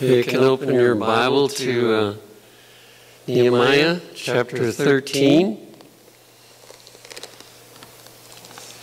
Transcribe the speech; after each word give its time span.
You 0.00 0.24
can 0.24 0.40
open 0.40 0.74
your 0.74 0.94
Bible 0.96 1.48
to 1.48 1.94
uh, 1.94 2.14
Nehemiah 3.28 4.00
chapter 4.14 4.72
13, 4.72 5.74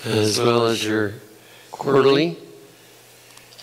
as 0.05 0.39
well 0.39 0.67
as 0.67 0.85
your 0.85 1.15
quarterly, 1.71 2.37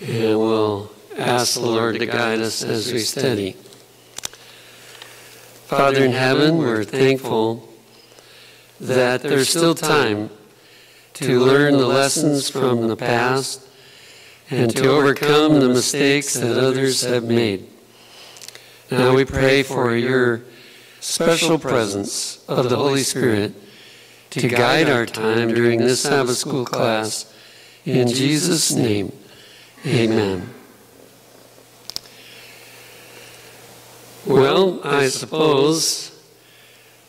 and 0.03 0.38
we'll 0.38 0.90
ask 1.17 1.54
the 1.54 1.61
Lord 1.61 1.98
to 1.98 2.06
guide 2.06 2.40
us 2.40 2.62
as 2.62 2.92
we 2.92 2.98
study. 2.98 3.53
Father 5.67 6.04
in 6.04 6.13
heaven, 6.13 6.58
we're 6.58 6.85
thankful 6.85 7.72
that 8.81 9.22
there's 9.22 9.49
still 9.49 9.74
time 9.74 10.28
to 11.15 11.40
learn 11.40 11.78
the 11.78 11.87
lessons 11.87 12.51
from 12.51 12.88
the 12.88 12.97
past 12.97 13.67
and 14.51 14.74
to 14.76 14.88
overcome 14.88 15.60
the 15.60 15.69
mistakes 15.69 16.34
that 16.34 16.56
others 16.59 17.02
have 17.02 17.24
made. 17.24 17.66
Now 18.91 19.15
we 19.15 19.25
pray 19.25 19.62
for 19.62 19.95
your 19.97 20.43
special 21.01 21.59
presence 21.59 22.45
of 22.48 22.69
the 22.69 22.77
Holy 22.77 23.03
Spirit 23.03 23.55
to 24.30 24.48
guide 24.48 24.89
our 24.89 25.06
time 25.06 25.48
during 25.55 25.80
this 25.80 26.03
Sabbath 26.03 26.37
school 26.37 26.65
class. 26.65 27.33
In 27.84 28.09
Jesus' 28.09 28.73
name, 28.73 29.12
amen. 29.84 30.51
Well, 34.27 34.81
I 34.84 35.09
suppose 35.09 36.12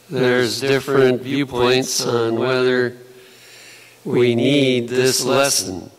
there's 0.10 0.62
different 0.62 1.22
viewpoints 1.22 2.06
on 2.06 2.36
whether 2.36 2.96
we 4.06 4.36
need 4.36 4.88
this 4.88 5.26
lesson. 5.26 5.92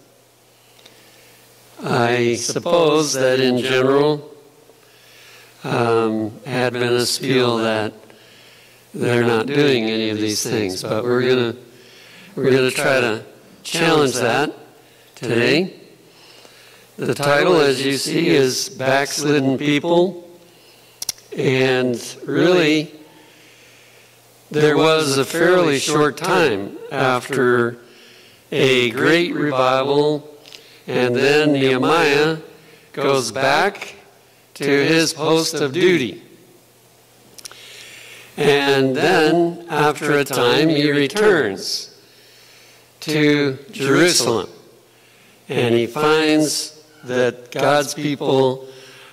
I 1.83 2.35
suppose 2.35 3.13
that 3.13 3.39
in 3.39 3.59
general, 3.59 4.35
um, 5.63 6.33
Adventists 6.45 7.19
feel 7.19 7.59
that 7.59 7.93
they're 8.93 9.25
not 9.25 9.47
doing 9.47 9.85
any 9.85 10.11
of 10.11 10.19
these 10.19 10.43
things, 10.43 10.83
but 10.83 11.05
we're 11.05 11.29
gonna 11.29 11.55
we're 12.35 12.51
gonna 12.51 12.70
try 12.73 13.01
to 13.01 13.25
challenge 13.62 14.15
that 14.15 14.53
today. 15.15 15.75
The 16.97 17.15
title, 17.15 17.61
as 17.61 17.85
you 17.85 17.97
see, 17.97 18.29
is 18.29 18.69
"Backslidden 18.70 19.57
People," 19.57 20.29
and 21.37 22.17
really, 22.25 22.91
there 24.51 24.77
was 24.77 25.17
a 25.17 25.25
fairly 25.25 25.79
short 25.79 26.17
time 26.17 26.77
after 26.91 27.79
a 28.51 28.91
great 28.91 29.33
revival 29.33 30.38
and 30.89 31.14
then 31.14 31.53
Nehemiah 31.53 32.39
goes 32.94 33.31
back 33.31 33.94
to 34.55 34.64
his 34.64 35.12
post 35.12 35.55
of 35.55 35.72
duty. 35.72 36.22
And 38.39 38.97
then, 38.97 39.67
after 39.69 40.19
a 40.19 40.25
time, 40.25 40.70
he 40.70 40.91
returns 40.91 41.95
to 43.00 43.58
Jerusalem. 43.70 44.48
And 45.50 45.75
he 45.75 45.86
finds 45.86 46.83
that 47.05 47.50
God's 47.50 47.92
people 47.92 48.67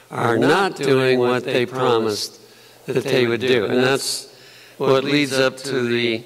are 0.09 0.37
not 0.37 0.77
doing 0.77 1.19
what 1.19 1.43
they 1.43 1.65
promised 1.65 2.39
that 2.85 3.03
they 3.03 3.27
would 3.27 3.41
do. 3.41 3.65
And 3.65 3.83
that's 3.83 4.33
what 4.77 5.03
leads 5.03 5.33
up 5.33 5.57
to 5.57 5.87
the 5.87 6.23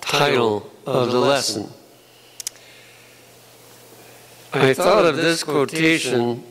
title 0.00 0.70
of 0.86 1.10
the 1.10 1.18
lesson. 1.18 1.72
I 4.56 4.72
thought 4.72 5.04
of 5.04 5.16
this 5.16 5.44
quotation 5.44 6.42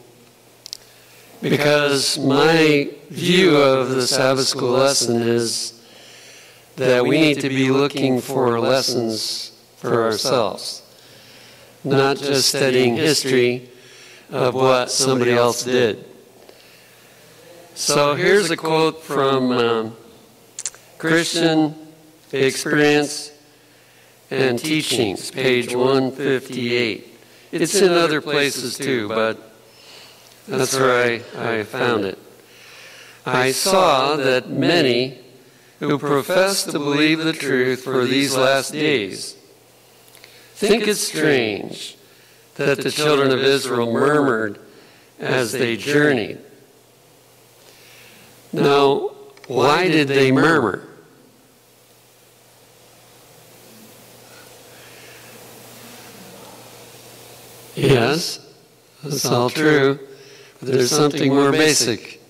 because 1.41 2.19
my 2.19 2.91
view 3.09 3.57
of 3.57 3.89
the 3.89 4.05
Sabbath 4.05 4.45
school 4.45 4.73
lesson 4.73 5.23
is 5.23 5.83
that 6.75 7.03
we 7.03 7.19
need 7.19 7.39
to 7.39 7.49
be 7.49 7.71
looking 7.71 8.21
for 8.21 8.59
lessons 8.59 9.59
for 9.77 10.03
ourselves, 10.03 10.83
not 11.83 12.17
just 12.17 12.49
studying 12.49 12.95
history 12.95 13.69
of 14.29 14.53
what 14.53 14.91
somebody 14.91 15.31
else 15.31 15.63
did. 15.63 16.05
So 17.73 18.13
here's 18.13 18.51
a 18.51 18.57
quote 18.57 19.01
from 19.01 19.51
um, 19.51 19.97
Christian 20.99 21.73
Experience 22.31 23.31
and 24.29 24.59
Teachings, 24.59 25.31
page 25.31 25.73
158. 25.73 27.13
It's 27.51 27.75
in 27.75 27.91
other 27.91 28.21
places 28.21 28.77
too, 28.77 29.07
but 29.07 29.37
that's 30.47 30.77
where 30.77 31.23
I, 31.37 31.59
I 31.59 31.63
found 31.63 32.05
it. 32.05 32.19
I 33.25 33.51
saw 33.51 34.15
that 34.17 34.49
many 34.49 35.19
who 35.79 35.97
profess 35.97 36.63
to 36.63 36.73
believe 36.73 37.23
the 37.23 37.33
truth 37.33 37.83
for 37.83 38.05
these 38.05 38.35
last 38.35 38.71
days 38.71 39.35
think 40.55 40.87
it 40.87 40.95
strange 40.95 41.97
that 42.55 42.81
the 42.81 42.91
children 42.91 43.31
of 43.31 43.39
Israel 43.39 43.91
murmured 43.91 44.59
as 45.19 45.51
they 45.51 45.75
journeyed. 45.75 46.39
Now, 48.53 49.11
why 49.47 49.89
did 49.89 50.07
they 50.07 50.31
murmur? 50.31 50.87
Yes, 57.75 58.39
that's 59.03 59.25
all 59.25 59.49
true. 59.49 59.99
But 60.59 60.71
there's 60.71 60.91
something 60.91 61.33
more 61.33 61.51
basic. 61.51 62.21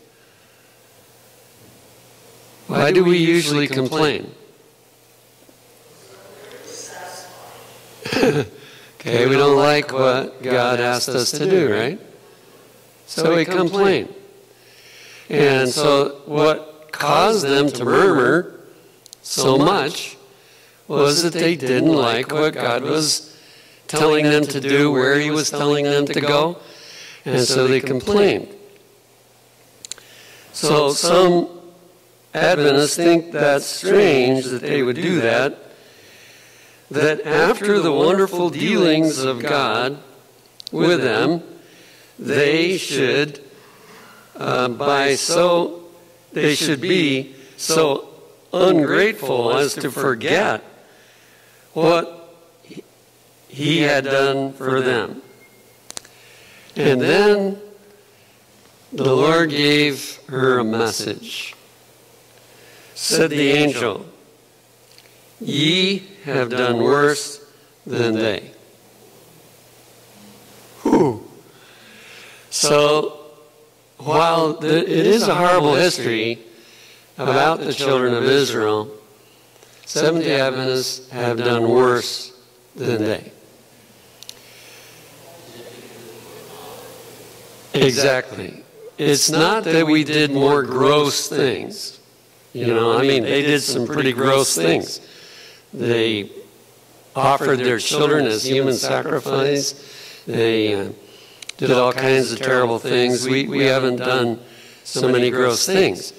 Why 2.67 2.91
do 2.91 3.03
we 3.03 3.17
usually 3.17 3.67
complain? 3.67 4.31
okay, 8.15 9.27
we 9.27 9.35
don't 9.35 9.57
like 9.57 9.93
what 9.93 10.41
God 10.41 10.79
asked 10.79 11.09
us 11.09 11.31
to 11.31 11.49
do, 11.49 11.71
right? 11.71 11.99
So 13.05 13.35
we 13.35 13.45
complain. 13.45 14.13
And 15.29 15.69
so 15.69 16.21
what 16.25 16.91
caused 16.91 17.45
them 17.45 17.69
to 17.69 17.85
murmur 17.85 18.59
so 19.21 19.57
much 19.57 20.17
was 20.87 21.23
that 21.23 21.33
they 21.33 21.55
didn't 21.55 21.93
like 21.93 22.31
what 22.31 22.53
God 22.53 22.83
was 22.83 23.34
telling 23.87 24.25
them 24.25 24.45
to 24.45 24.59
do 24.59 24.91
where 24.91 25.19
he 25.19 25.31
was 25.31 25.49
telling 25.49 25.85
them 25.85 26.05
to 26.05 26.21
go, 26.21 26.57
and 27.25 27.41
so 27.41 27.67
they 27.67 27.81
complained. 27.81 28.47
So 30.53 30.91
some 30.91 31.49
Adventists 32.33 32.97
think 32.97 33.31
that's 33.31 33.65
strange 33.65 34.45
that 34.45 34.61
they 34.61 34.83
would 34.83 34.97
do 34.97 35.21
that, 35.21 35.57
that 36.91 37.25
after 37.25 37.79
the 37.79 37.91
wonderful 37.91 38.49
dealings 38.49 39.19
of 39.19 39.41
God 39.41 39.97
with 40.71 41.01
them, 41.01 41.43
they 42.19 42.77
should, 42.77 43.41
uh, 44.35 44.67
by 44.67 45.15
so, 45.15 45.83
they 46.33 46.55
should 46.55 46.81
be 46.81 47.35
so 47.57 48.09
ungrateful 48.51 49.55
as 49.55 49.73
to 49.75 49.89
forget 49.91 50.63
what 51.73 52.14
he 53.55 53.79
had 53.79 54.03
done 54.03 54.51
for 54.51 54.81
them. 54.81 55.21
And 56.75 56.99
then 56.99 57.57
the 58.91 59.15
Lord 59.15 59.49
gave 59.49 60.19
her 60.27 60.59
a 60.59 60.63
message. 60.65 61.55
Said 62.95 63.29
the 63.29 63.51
angel, 63.51 64.05
Ye 65.39 66.03
have 66.25 66.49
done 66.49 66.83
worse 66.83 67.45
than 67.87 68.15
they. 68.15 68.51
Whew. 70.81 71.25
So, 72.49 73.21
while 73.99 74.61
it 74.65 74.89
is 74.89 75.29
a 75.29 75.35
horrible 75.35 75.75
history 75.75 76.39
about 77.17 77.61
the 77.61 77.73
children 77.73 78.13
of 78.13 78.25
Israel, 78.25 78.91
Seventh 79.85 80.25
day 80.25 80.41
Adventists 80.41 81.09
have 81.11 81.37
done 81.37 81.69
worse 81.69 82.37
than 82.75 83.01
they. 83.01 83.31
Exactly. 87.75 88.63
It's 88.97 89.29
not 89.29 89.65
that 89.65 89.85
we 89.85 90.03
did 90.03 90.31
more 90.31 90.63
gross 90.63 91.27
things. 91.27 91.99
You 92.53 92.67
know, 92.67 92.97
I 92.97 93.01
mean, 93.01 93.23
they 93.23 93.41
did 93.41 93.61
some 93.61 93.85
pretty 93.85 94.13
gross 94.13 94.55
things. 94.55 95.01
They 95.73 96.31
offered 97.15 97.59
their 97.59 97.79
children 97.79 98.25
as 98.25 98.45
human 98.45 98.75
sacrifice. 98.75 100.23
They 100.25 100.73
uh, 100.73 100.89
did 101.57 101.71
all 101.71 101.91
kinds 101.91 102.31
of 102.31 102.39
terrible 102.39 102.79
things. 102.79 103.27
We, 103.27 103.47
we 103.47 103.65
haven't 103.65 103.97
done 103.97 104.39
so 104.83 105.09
many 105.09 105.29
gross 105.29 105.65
things. 105.65 106.13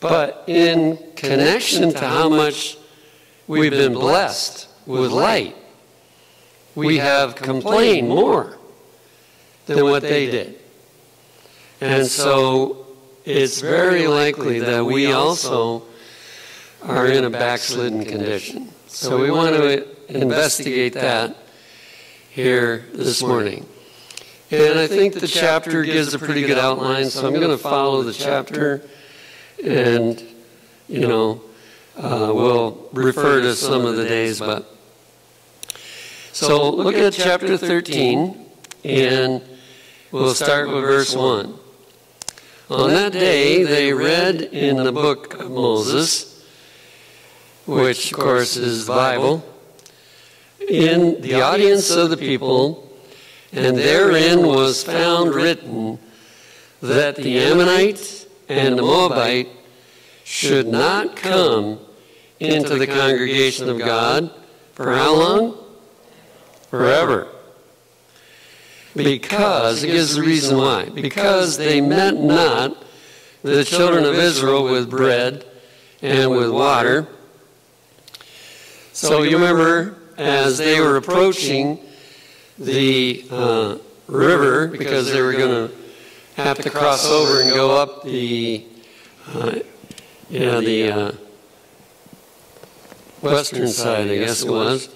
But 0.00 0.44
in 0.46 0.98
connection 1.16 1.92
to 1.92 1.98
how 1.98 2.28
much 2.28 2.78
we've 3.46 3.70
been 3.70 3.92
blessed 3.92 4.68
with 4.86 5.10
light, 5.10 5.56
we 6.74 6.98
have 6.98 7.34
complained 7.34 8.08
more 8.08 8.56
than 9.66 9.84
what 9.84 10.02
they 10.02 10.30
did. 10.30 10.57
And 11.80 12.06
so 12.06 12.86
it's 13.24 13.60
very 13.60 14.06
likely 14.06 14.58
that 14.60 14.84
we 14.84 15.12
also 15.12 15.84
are 16.82 17.06
in 17.06 17.24
a 17.24 17.30
backslidden 17.30 18.04
condition. 18.04 18.72
So 18.86 19.20
we 19.20 19.30
want 19.30 19.54
to 19.54 19.86
investigate 20.08 20.94
that 20.94 21.36
here 22.30 22.86
this 22.92 23.22
morning. 23.22 23.66
And 24.50 24.78
I 24.78 24.86
think 24.86 25.14
the 25.14 25.28
chapter 25.28 25.82
gives 25.84 26.14
a 26.14 26.18
pretty 26.18 26.42
good 26.42 26.58
outline, 26.58 27.10
so 27.10 27.26
I'm 27.26 27.34
going 27.34 27.48
to 27.48 27.58
follow 27.58 28.02
the 28.02 28.14
chapter 28.14 28.82
and, 29.62 30.22
you 30.88 31.00
know, 31.00 31.42
uh, 31.96 32.32
we'll 32.32 32.88
refer 32.92 33.40
to 33.42 33.54
some 33.54 33.84
of 33.84 33.96
the 33.96 34.04
days, 34.04 34.38
but. 34.38 34.74
So 36.32 36.70
look 36.70 36.94
at 36.94 37.12
chapter 37.12 37.56
13, 37.56 38.46
and 38.84 39.42
we'll 40.12 40.34
start 40.34 40.68
with 40.68 40.84
verse 40.84 41.14
1. 41.14 41.58
On 42.70 42.90
that 42.90 43.12
day, 43.12 43.64
they 43.64 43.94
read 43.94 44.42
in 44.42 44.76
the 44.76 44.92
book 44.92 45.32
of 45.34 45.50
Moses, 45.50 46.44
which, 47.64 48.12
of 48.12 48.18
course, 48.18 48.58
is 48.58 48.86
the 48.86 48.92
Bible, 48.92 49.42
in 50.68 51.22
the 51.22 51.40
audience 51.40 51.90
of 51.90 52.10
the 52.10 52.18
people 52.18 52.86
and 53.52 53.74
therein 53.74 54.46
was 54.46 54.84
found 54.84 55.34
written 55.34 55.98
that 56.82 57.16
the 57.16 57.38
Ammonite 57.38 58.26
and 58.50 58.78
the 58.78 58.82
Moabite 58.82 59.48
should 60.24 60.68
not 60.68 61.16
come 61.16 61.80
into 62.38 62.76
the 62.76 62.86
congregation 62.86 63.70
of 63.70 63.78
God 63.78 64.30
for 64.74 64.92
how 64.92 65.14
long? 65.14 65.58
Forever. 66.68 67.28
Because, 69.04 69.84
gives 69.84 70.16
the 70.16 70.22
reason 70.22 70.58
why. 70.58 70.88
Because 70.88 71.56
they 71.56 71.80
meant 71.80 72.22
not 72.22 72.76
the 73.42 73.64
children 73.64 74.04
of 74.04 74.14
Israel 74.14 74.64
with 74.64 74.90
bread 74.90 75.44
and 76.02 76.30
with 76.30 76.50
water. 76.50 77.06
So 78.92 79.22
you 79.22 79.36
remember, 79.36 79.96
as 80.16 80.58
they 80.58 80.80
were 80.80 80.96
approaching 80.96 81.78
the 82.58 83.24
uh, 83.30 83.78
river 84.08 84.66
because 84.68 85.12
they 85.12 85.22
were 85.22 85.32
going 85.32 85.68
to 85.68 85.74
have 86.34 86.58
to 86.58 86.70
cross 86.70 87.06
over 87.06 87.42
and 87.42 87.50
go 87.50 87.80
up 87.80 88.02
the, 88.02 88.64
uh, 89.28 89.58
yeah, 90.28 90.60
the 90.60 90.90
uh, 90.90 91.12
western 93.20 93.68
side, 93.68 94.10
I 94.10 94.18
guess 94.18 94.42
it 94.42 94.50
was, 94.50 94.88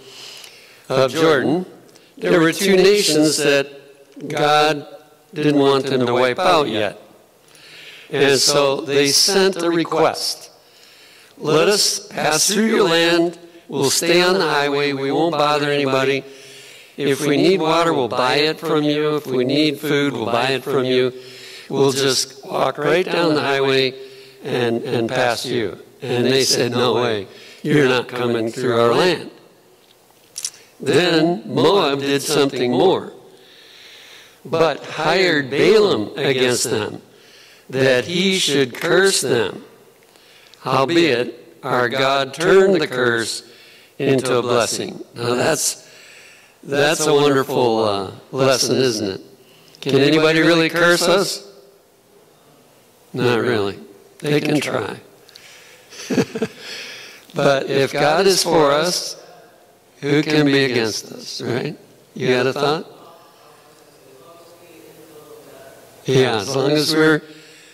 of 0.88 1.12
Jordan. 1.12 1.66
There 2.18 2.40
were 2.40 2.52
two 2.52 2.76
nations 2.76 3.36
that 3.38 3.81
God 4.26 4.86
didn't 5.34 5.58
want 5.58 5.86
them 5.86 6.06
to 6.06 6.12
wipe 6.12 6.38
out 6.38 6.68
yet. 6.68 6.98
And 8.10 8.38
so 8.38 8.82
they 8.82 9.08
sent 9.08 9.56
a 9.56 9.70
request. 9.70 10.50
Let 11.38 11.68
us 11.68 12.06
pass 12.08 12.52
through 12.52 12.66
your 12.66 12.84
land. 12.84 13.38
We'll 13.68 13.90
stay 13.90 14.20
on 14.20 14.34
the 14.34 14.40
highway. 14.40 14.92
We 14.92 15.10
won't 15.10 15.32
bother 15.32 15.70
anybody. 15.70 16.24
If 16.96 17.26
we 17.26 17.36
need 17.38 17.60
water, 17.60 17.92
we'll 17.92 18.08
buy 18.08 18.36
it 18.36 18.60
from 18.60 18.84
you. 18.84 19.16
If 19.16 19.26
we 19.26 19.44
need 19.44 19.78
food, 19.78 20.12
we'll 20.12 20.26
buy 20.26 20.50
it 20.50 20.62
from 20.62 20.84
you. 20.84 21.12
We'll 21.70 21.92
just 21.92 22.44
walk 22.44 22.76
right 22.76 23.04
down 23.04 23.34
the 23.34 23.40
highway 23.40 23.94
and, 24.44 24.82
and 24.82 25.08
pass 25.08 25.46
you. 25.46 25.78
And 26.02 26.26
they 26.26 26.44
said, 26.44 26.72
No 26.72 26.94
way, 26.94 27.28
you're 27.62 27.88
not 27.88 28.08
coming 28.08 28.50
through 28.50 28.78
our 28.78 28.94
land. 28.94 29.30
Then 30.80 31.44
Moab 31.46 32.00
did 32.00 32.20
something 32.22 32.72
more, 32.72 33.12
but 34.44 34.84
hired 34.84 35.50
Balaam 35.50 36.16
against 36.16 36.70
them, 36.70 37.00
that 37.70 38.04
he 38.04 38.38
should 38.38 38.74
curse 38.74 39.20
them. 39.20 39.64
Howbeit, 40.60 41.58
our 41.62 41.88
God 41.88 42.34
turned 42.34 42.80
the 42.80 42.86
curse 42.86 43.48
into 43.98 44.36
a 44.36 44.42
blessing. 44.42 45.04
Now 45.14 45.34
that's 45.34 45.88
that's 46.62 47.06
a 47.06 47.12
wonderful 47.12 47.84
uh, 47.84 48.12
lesson, 48.30 48.76
isn't 48.76 49.08
it? 49.08 49.20
Can 49.80 49.96
anybody 49.96 50.40
really 50.40 50.68
curse 50.68 51.02
us? 51.02 51.48
Not 53.12 53.40
really. 53.40 53.78
They 54.18 54.40
can 54.40 54.60
try. 54.60 55.00
but 57.34 57.68
if 57.68 57.92
God 57.92 58.26
is 58.26 58.42
for 58.42 58.70
us, 58.70 59.20
who 60.00 60.22
can 60.22 60.46
be 60.46 60.64
against 60.64 61.10
us, 61.12 61.40
right? 61.40 61.76
You 62.14 62.28
got 62.28 62.46
a 62.46 62.52
thought? 62.52 63.01
Yeah, 66.04 66.36
as 66.36 66.54
long 66.54 66.72
as 66.72 66.94
we're 66.94 67.22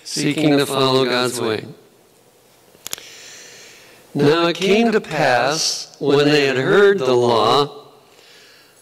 seeking 0.05 0.59
to 0.59 0.67
follow 0.67 1.05
God's 1.05 1.41
way. 1.41 1.65
Now 4.15 4.47
it 4.47 4.57
came 4.57 4.93
to 4.93 5.01
pass 5.01 5.97
when 5.99 6.27
they 6.27 6.47
had 6.47 6.57
heard 6.57 6.99
the 6.99 7.15
law 7.15 7.87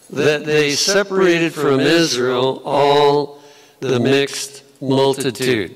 that 0.09 0.45
they 0.45 0.71
separated 0.71 1.53
from 1.53 1.79
Israel 1.79 2.61
all 2.65 3.39
the 3.79 3.99
mixed 3.99 4.63
multitude. 4.81 5.75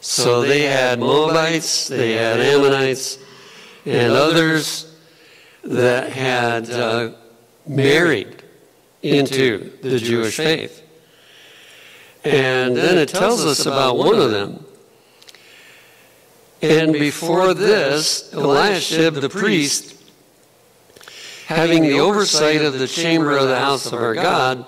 So 0.00 0.42
they 0.42 0.62
had 0.62 1.00
Moabites, 1.00 1.88
they 1.88 2.12
had 2.12 2.38
Ammonites, 2.38 3.18
and 3.84 4.12
others 4.12 4.94
that 5.64 6.12
had 6.12 6.70
uh, 6.70 7.12
married 7.66 8.42
into 9.02 9.72
the 9.82 9.98
Jewish 9.98 10.36
faith. 10.36 10.85
And 12.26 12.76
then 12.76 12.98
it 12.98 13.08
tells 13.08 13.44
us 13.44 13.66
about 13.66 13.96
one 13.96 14.18
of 14.18 14.30
them. 14.30 14.64
And 16.62 16.92
before 16.92 17.54
this, 17.54 18.32
Eliashib 18.32 19.14
the 19.14 19.28
priest 19.28 19.96
having 21.46 21.84
the 21.84 22.00
oversight 22.00 22.60
of 22.60 22.76
the 22.76 22.88
chamber 22.88 23.36
of 23.36 23.46
the 23.48 23.58
house 23.58 23.86
of 23.86 23.94
our 23.94 24.14
God, 24.14 24.66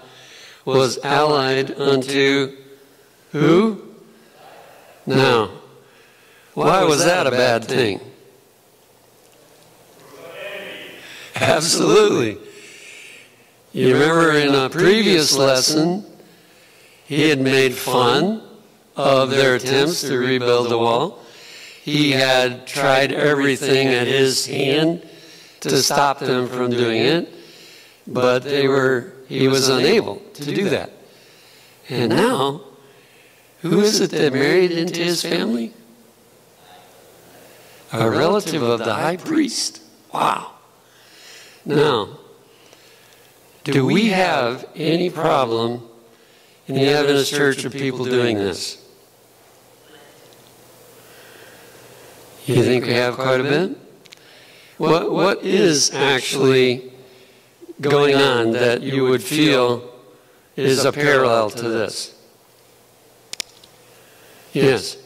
was 0.64 0.96
allied 1.04 1.72
unto 1.72 2.56
who? 3.32 3.82
Now, 5.04 5.50
why 6.54 6.84
was 6.84 7.04
that 7.04 7.26
a 7.26 7.32
bad 7.32 7.64
thing? 7.64 8.00
Absolutely. 11.34 12.38
You 13.72 13.94
remember 13.94 14.32
in 14.32 14.54
a 14.54 14.70
previous 14.70 15.36
lesson, 15.36 16.04
he 17.08 17.30
had 17.30 17.40
made 17.40 17.72
fun 17.72 18.42
of 18.94 19.30
their 19.30 19.54
attempts 19.54 20.02
to 20.02 20.18
rebuild 20.18 20.68
the 20.68 20.76
wall. 20.76 21.18
He 21.82 22.10
had 22.10 22.66
tried 22.66 23.12
everything 23.12 23.88
at 23.88 24.06
his 24.06 24.44
hand 24.44 25.08
to 25.60 25.78
stop 25.78 26.18
them 26.18 26.48
from 26.48 26.70
doing 26.70 27.00
it, 27.00 27.32
but 28.06 28.44
they 28.44 28.68
were, 28.68 29.14
he 29.26 29.48
was 29.48 29.70
unable 29.70 30.16
to 30.34 30.54
do 30.54 30.68
that. 30.68 30.92
And 31.88 32.10
now, 32.10 32.60
who 33.62 33.80
is 33.80 34.02
it 34.02 34.10
that 34.10 34.34
married 34.34 34.70
into 34.70 35.02
his 35.02 35.22
family? 35.22 35.72
A 37.90 38.10
relative 38.10 38.62
of 38.62 38.80
the 38.80 38.94
high 38.94 39.16
priest. 39.16 39.80
Wow. 40.12 40.52
Now, 41.64 42.18
do 43.64 43.86
we 43.86 44.08
have 44.08 44.68
any 44.74 45.08
problem 45.08 45.87
in 46.68 46.74
the 46.74 46.92
Adventist 46.92 47.32
church 47.32 47.64
of 47.64 47.72
people 47.72 48.04
doing 48.04 48.36
this? 48.36 48.84
You 52.44 52.62
think 52.62 52.86
we 52.86 52.92
have 52.92 53.16
quite 53.16 53.40
a 53.40 53.42
bit? 53.42 53.76
What, 54.78 55.10
what 55.10 55.42
is 55.42 55.90
actually 55.92 56.92
going 57.80 58.14
on 58.14 58.52
that 58.52 58.82
you 58.82 59.04
would 59.04 59.22
feel 59.22 59.92
is 60.56 60.84
a 60.84 60.92
parallel 60.92 61.50
to 61.50 61.68
this? 61.68 62.14
Yes. 64.52 64.96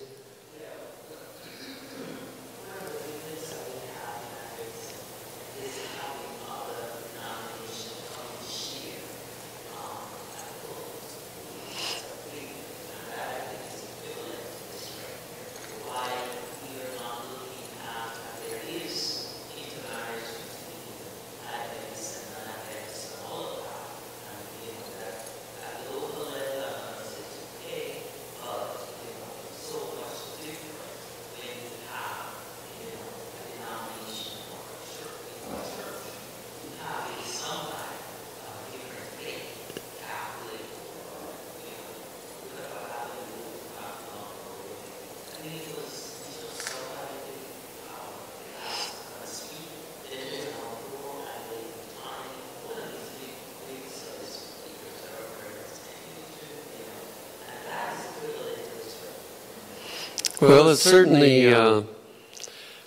Well, 60.43 60.71
it 60.71 60.77
certainly 60.77 61.55
uh, 61.55 61.83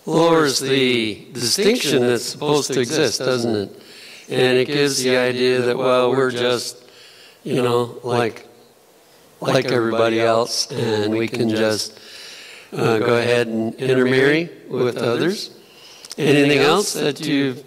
lowers 0.05 0.59
the 0.59 1.25
distinction 1.31 2.01
that's 2.01 2.25
supposed 2.25 2.73
to 2.73 2.81
exist, 2.81 3.19
doesn't 3.19 3.55
it? 3.55 3.81
And 4.27 4.57
it 4.57 4.67
gives 4.67 5.01
the 5.01 5.15
idea 5.15 5.61
that, 5.61 5.77
well, 5.77 6.11
we're 6.11 6.31
just, 6.31 6.83
you 7.45 7.61
know, 7.61 7.97
like, 8.03 8.45
like 9.39 9.71
everybody 9.71 10.19
else, 10.19 10.69
and 10.69 11.15
we 11.15 11.29
can 11.29 11.47
just 11.47 11.97
uh, 12.73 12.99
go 12.99 13.17
ahead 13.17 13.47
and 13.47 13.73
intermarry 13.75 14.49
with 14.67 14.97
others. 14.97 15.57
Anything 16.17 16.59
else 16.59 16.91
that 16.91 17.25
you've 17.25 17.63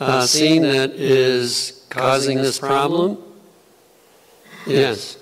uh, 0.00 0.24
seen 0.24 0.62
that 0.62 0.92
is 0.92 1.84
causing 1.90 2.38
this 2.38 2.58
problem? 2.58 3.18
Yes. 4.66 5.18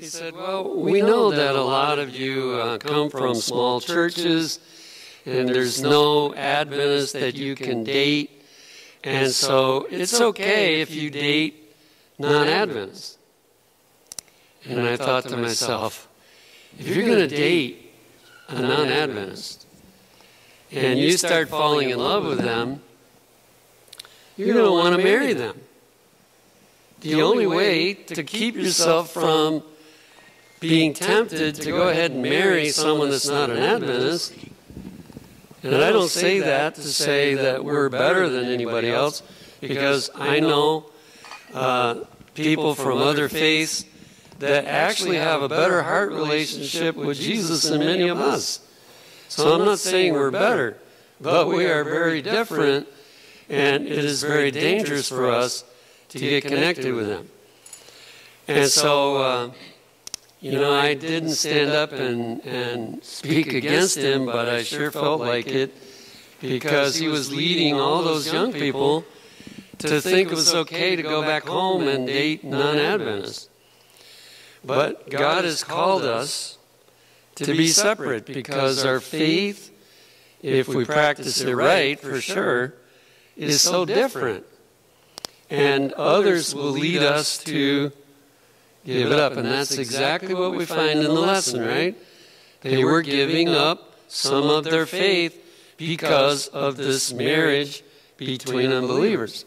He 0.00 0.06
said, 0.06 0.34
Well, 0.34 0.76
we 0.76 1.02
know 1.02 1.30
that 1.30 1.54
a 1.54 1.62
lot 1.62 1.98
of 1.98 2.16
you 2.16 2.52
uh, 2.52 2.78
come 2.78 3.10
from 3.10 3.34
small 3.34 3.82
churches, 3.82 4.58
and 5.26 5.46
there's 5.46 5.82
no 5.82 6.34
Adventist 6.34 7.12
that 7.12 7.34
you 7.34 7.54
can 7.54 7.84
date. 7.84 8.42
And 9.04 9.30
so 9.30 9.86
it's 9.90 10.18
okay 10.18 10.80
if 10.80 10.90
you 10.94 11.10
date 11.10 11.74
non 12.18 12.48
Adventists. 12.48 13.18
And 14.64 14.80
I 14.80 14.96
thought 14.96 15.24
to 15.24 15.36
myself, 15.36 16.08
if 16.78 16.88
you're 16.88 17.04
going 17.04 17.18
to 17.18 17.28
date 17.28 17.92
a 18.48 18.58
non 18.58 18.88
Adventist 18.88 19.66
and 20.72 20.98
you 20.98 21.12
start 21.18 21.50
falling 21.50 21.90
in 21.90 21.98
love 21.98 22.24
with 22.24 22.38
them, 22.38 22.80
you're 24.38 24.54
going 24.54 24.64
to 24.64 24.72
want 24.72 24.96
to 24.96 25.02
marry 25.04 25.34
them. 25.34 25.60
The 27.02 27.20
only 27.20 27.46
way 27.46 27.92
to 27.92 28.24
keep 28.24 28.54
yourself 28.54 29.10
from 29.12 29.62
being 30.60 30.92
tempted 30.92 31.54
to 31.54 31.70
go 31.70 31.88
ahead 31.88 32.10
and 32.10 32.22
marry 32.22 32.68
someone 32.68 33.08
that's 33.08 33.28
not 33.28 33.48
an 33.48 33.56
Adventist. 33.56 34.34
And 35.62 35.74
I 35.74 35.90
don't 35.90 36.10
say 36.10 36.40
that 36.40 36.74
to 36.74 36.82
say 36.82 37.34
that 37.34 37.64
we're 37.64 37.88
better 37.88 38.28
than 38.28 38.44
anybody 38.44 38.90
else, 38.90 39.22
because 39.60 40.10
I 40.14 40.40
know 40.40 40.86
uh, 41.54 42.04
people 42.34 42.74
from 42.74 42.98
other 42.98 43.28
faiths 43.28 43.86
that 44.38 44.66
actually 44.66 45.16
have 45.16 45.42
a 45.42 45.48
better 45.48 45.82
heart 45.82 46.12
relationship 46.12 46.94
with 46.94 47.18
Jesus 47.18 47.64
than 47.64 47.80
many 47.80 48.08
of 48.08 48.18
us. 48.20 48.60
So 49.28 49.54
I'm 49.54 49.64
not 49.64 49.78
saying 49.78 50.12
we're 50.12 50.30
better, 50.30 50.76
but 51.20 51.48
we 51.48 51.66
are 51.66 51.84
very 51.84 52.20
different, 52.20 52.86
and 53.48 53.86
it 53.86 54.04
is 54.04 54.22
very 54.22 54.50
dangerous 54.50 55.08
for 55.08 55.30
us 55.30 55.64
to 56.10 56.18
get 56.18 56.44
connected 56.44 56.94
with 56.94 57.06
them. 57.06 57.28
And 58.46 58.68
so. 58.68 59.16
Uh, 59.16 59.50
you 60.40 60.52
know, 60.52 60.72
I 60.72 60.94
didn't 60.94 61.32
stand 61.32 61.70
up 61.70 61.92
and, 61.92 62.44
and 62.46 63.04
speak 63.04 63.52
against 63.52 63.98
him, 63.98 64.24
but 64.24 64.48
I 64.48 64.62
sure 64.62 64.90
felt 64.90 65.20
like 65.20 65.48
it 65.48 65.74
because 66.40 66.96
he 66.96 67.08
was 67.08 67.30
leading 67.30 67.78
all 67.78 68.02
those 68.02 68.32
young 68.32 68.52
people 68.52 69.04
to 69.78 70.00
think 70.00 70.30
it 70.30 70.34
was 70.34 70.54
okay 70.54 70.96
to 70.96 71.02
go 71.02 71.20
back 71.20 71.46
home 71.46 71.86
and 71.86 72.06
date 72.06 72.42
non 72.42 72.78
Adventists. 72.78 73.48
But 74.64 75.10
God 75.10 75.44
has 75.44 75.62
called 75.62 76.04
us 76.04 76.58
to 77.36 77.52
be 77.52 77.68
separate 77.68 78.26
because 78.26 78.84
our 78.84 79.00
faith, 79.00 79.70
if 80.42 80.68
we 80.68 80.84
practice 80.84 81.40
it 81.40 81.54
right, 81.54 81.98
for 82.00 82.20
sure, 82.20 82.74
is 83.36 83.60
so 83.60 83.84
different. 83.84 84.46
And 85.48 85.92
others 85.94 86.54
will 86.54 86.70
lead 86.70 87.02
us 87.02 87.38
to 87.44 87.92
give 88.84 89.12
it 89.12 89.18
up. 89.18 89.36
And 89.36 89.46
that's 89.46 89.78
exactly 89.78 90.34
what 90.34 90.54
we 90.54 90.64
find 90.66 90.98
in 90.98 91.04
the 91.04 91.12
lesson, 91.12 91.64
right? 91.64 91.96
They 92.60 92.84
were 92.84 93.02
giving 93.02 93.48
up 93.48 93.94
some 94.08 94.50
of 94.50 94.64
their 94.64 94.86
faith 94.86 95.36
because 95.76 96.48
of 96.48 96.76
this 96.76 97.12
marriage 97.12 97.82
between 98.16 98.72
unbelievers. 98.72 99.46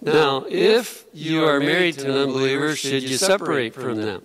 Now, 0.00 0.44
if 0.48 1.04
you 1.12 1.44
are 1.44 1.60
married 1.60 1.98
to 1.98 2.10
an 2.10 2.16
unbeliever, 2.16 2.74
should 2.74 3.02
you 3.02 3.16
separate 3.16 3.74
from 3.74 3.96
them? 3.96 4.22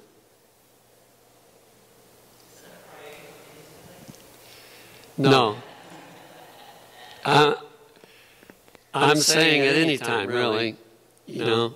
No. 5.17 5.57
Uh, 7.25 7.55
I'm 8.93 9.17
saying 9.17 9.61
at 9.61 9.75
any 9.75 9.97
time, 9.97 10.29
really. 10.29 10.77
You 11.25 11.45
know, 11.45 11.75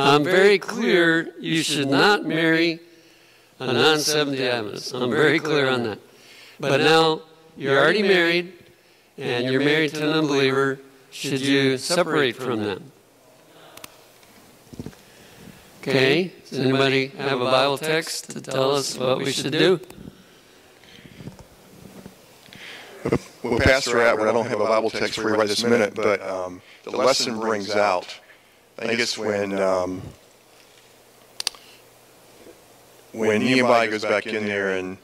I'm 0.00 0.24
very 0.24 0.58
clear 0.58 1.34
you 1.38 1.62
should 1.62 1.88
not 1.88 2.24
marry 2.24 2.80
a 3.58 3.72
non 3.72 3.98
Seventh 3.98 4.40
Adventist. 4.40 4.94
I'm 4.94 5.10
very 5.10 5.38
clear 5.38 5.68
on 5.68 5.84
that. 5.84 5.98
But 6.58 6.80
now 6.80 7.22
you're 7.56 7.78
already 7.78 8.02
married 8.02 8.52
and 9.18 9.50
you're 9.50 9.62
married 9.62 9.94
to 9.94 10.08
an 10.08 10.16
unbeliever. 10.16 10.80
Should 11.10 11.40
you 11.40 11.76
separate 11.76 12.36
from 12.36 12.62
them? 12.62 12.92
Okay, 15.82 16.32
does 16.48 16.58
anybody 16.58 17.08
have 17.08 17.40
a 17.40 17.44
Bible 17.44 17.78
text 17.78 18.30
to 18.30 18.40
tell 18.40 18.72
us 18.72 18.98
what 18.98 19.18
we 19.18 19.32
should 19.32 19.52
do? 19.52 19.80
Well, 23.42 23.58
Pastor 23.58 24.00
Atwood, 24.02 24.28
I 24.28 24.32
don't 24.32 24.46
have 24.46 24.60
a 24.60 24.66
Bible 24.66 24.90
text 24.90 25.18
for 25.18 25.30
you 25.30 25.36
right 25.36 25.48
this 25.48 25.64
minute, 25.64 25.94
but 25.94 26.20
um, 26.20 26.60
the 26.84 26.90
lesson 26.90 27.40
brings 27.40 27.70
out 27.70 28.20
I 28.78 28.86
think 28.86 29.00
it's 29.00 29.18
when 29.18 29.58
um, 29.60 30.02
when 33.12 33.40
Nehemiah 33.40 33.88
goes 33.88 34.02
back 34.02 34.26
in 34.26 34.46
there 34.46 34.76
and 34.76 34.96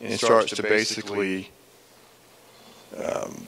and 0.00 0.18
starts 0.18 0.54
to 0.54 0.62
basically 0.62 1.50
um, 3.02 3.46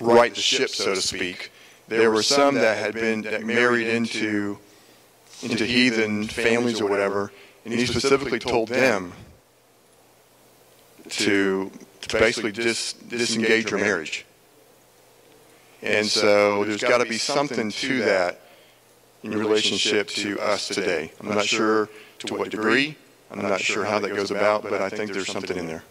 right 0.00 0.34
the 0.34 0.40
ship, 0.40 0.70
so 0.70 0.94
to 0.94 1.02
speak. 1.02 1.50
There 1.88 2.10
were 2.10 2.22
some 2.22 2.54
that 2.56 2.78
had 2.78 2.94
been 2.94 3.22
that 3.22 3.44
married 3.44 3.88
into 3.88 4.58
into 5.42 5.66
heathen 5.66 6.28
families 6.28 6.80
or 6.80 6.88
whatever, 6.88 7.32
and 7.64 7.74
he 7.74 7.86
specifically 7.86 8.38
told 8.38 8.68
them 8.68 9.12
to, 11.08 11.70
to 12.02 12.18
basically 12.18 12.52
dis, 12.52 12.92
disengage 12.92 13.70
their 13.70 13.78
marriage. 13.78 14.24
And 15.82 16.06
so 16.06 16.64
there's 16.64 16.80
got 16.80 16.98
to 16.98 17.04
be 17.04 17.18
something 17.18 17.70
to 17.70 17.98
that 18.02 18.40
in 19.22 19.30
relationship 19.30 20.08
to 20.08 20.38
us 20.40 20.68
today. 20.68 21.12
I'm 21.20 21.28
not 21.28 21.44
sure 21.44 21.88
to 22.20 22.34
what 22.34 22.50
degree. 22.50 22.96
I'm 23.30 23.42
not 23.42 23.60
sure 23.60 23.84
how 23.84 23.98
that 24.00 24.14
goes 24.14 24.30
about, 24.30 24.62
but 24.62 24.80
I 24.80 24.88
think 24.88 25.12
there's 25.12 25.30
something 25.30 25.56
in 25.56 25.66
there. 25.66 25.84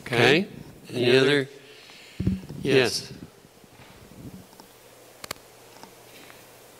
Okay. 0.00 0.46
Any 0.92 1.16
other? 1.16 1.48
Yes. 2.62 3.12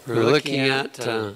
We're 0.07 0.25
looking 0.25 0.61
at 0.61 1.07
uh, 1.07 1.33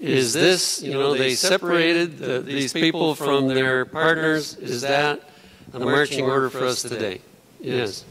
is 0.00 0.32
this, 0.32 0.82
you 0.82 0.92
know, 0.92 1.14
they 1.14 1.34
separated 1.34 2.18
the, 2.18 2.40
these 2.40 2.72
people 2.72 3.14
from 3.14 3.48
their 3.48 3.84
partners. 3.84 4.56
Is 4.56 4.80
that 4.80 5.28
a 5.72 5.78
marching 5.78 6.24
order 6.24 6.48
for 6.48 6.64
us 6.64 6.82
today? 6.82 7.20
Yes. 7.60 8.04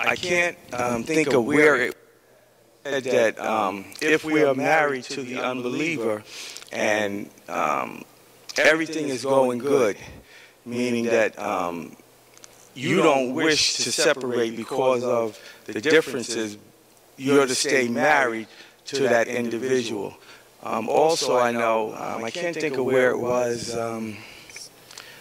I 0.00 0.16
can't 0.16 0.56
um, 0.72 1.04
think 1.04 1.32
of 1.32 1.44
where 1.44 1.76
it 1.76 1.96
said 2.84 3.04
that 3.04 3.38
um, 3.38 3.84
if 4.00 4.24
we 4.24 4.42
are 4.42 4.54
married 4.54 5.04
to 5.04 5.22
the 5.22 5.38
unbeliever 5.38 6.22
and 6.72 7.28
um, 7.48 8.02
everything 8.58 9.08
is 9.08 9.22
going 9.22 9.58
good, 9.58 9.96
meaning 10.64 11.04
that 11.04 11.38
um, 11.38 11.96
you 12.74 13.02
don't 13.02 13.34
wish 13.34 13.76
to 13.76 13.92
separate 13.92 14.56
because 14.56 15.04
of 15.04 15.38
the 15.66 15.80
differences, 15.80 16.58
you're 17.16 17.46
to 17.46 17.54
stay 17.54 17.88
married 17.88 18.48
to 18.86 19.02
that 19.04 19.28
individual. 19.28 20.16
Um, 20.64 20.88
also, 20.88 21.38
I 21.38 21.52
know, 21.52 21.94
um, 21.94 22.24
I 22.24 22.30
can't 22.30 22.54
think 22.54 22.76
of 22.76 22.84
where 22.84 23.10
it 23.10 23.18
was. 23.18 23.76
Um, 23.76 24.16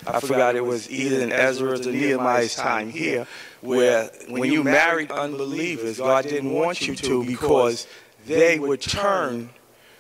I 0.06 0.20
forgot 0.20 0.56
it 0.56 0.66
was 0.66 0.90
either 0.90 1.22
in 1.22 1.32
Ezra's 1.32 1.86
or 1.86 1.92
Nehemiah's 1.92 2.56
time 2.56 2.90
here, 2.90 3.28
where 3.62 4.10
when 4.28 4.52
you 4.52 4.64
married 4.64 5.12
unbelievers, 5.12 6.00
God 6.00 6.24
didn't 6.24 6.52
want 6.52 6.82
you 6.82 6.96
to 6.96 7.24
because 7.26 7.88
they 8.26 8.60
would 8.60 8.82
turn 8.82 9.50